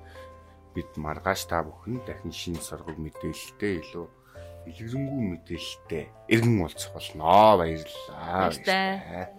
Бид 0.71 0.91
маргааш 0.95 1.51
та 1.51 1.61
бүхэн 1.67 1.99
дахин 2.07 2.31
шинэ 2.31 2.63
соргог 2.63 2.95
мэдээлэлтэй 2.95 3.83
илүү 3.83 4.05
илгэрэнгүй 4.71 5.23
мэдээлэлтэй 5.35 6.03
эргэн 6.31 6.57
уулзах 6.63 6.91
болно. 6.95 7.59
Баярлалаа. 7.59 8.49
Баярлалаа. 8.49 9.36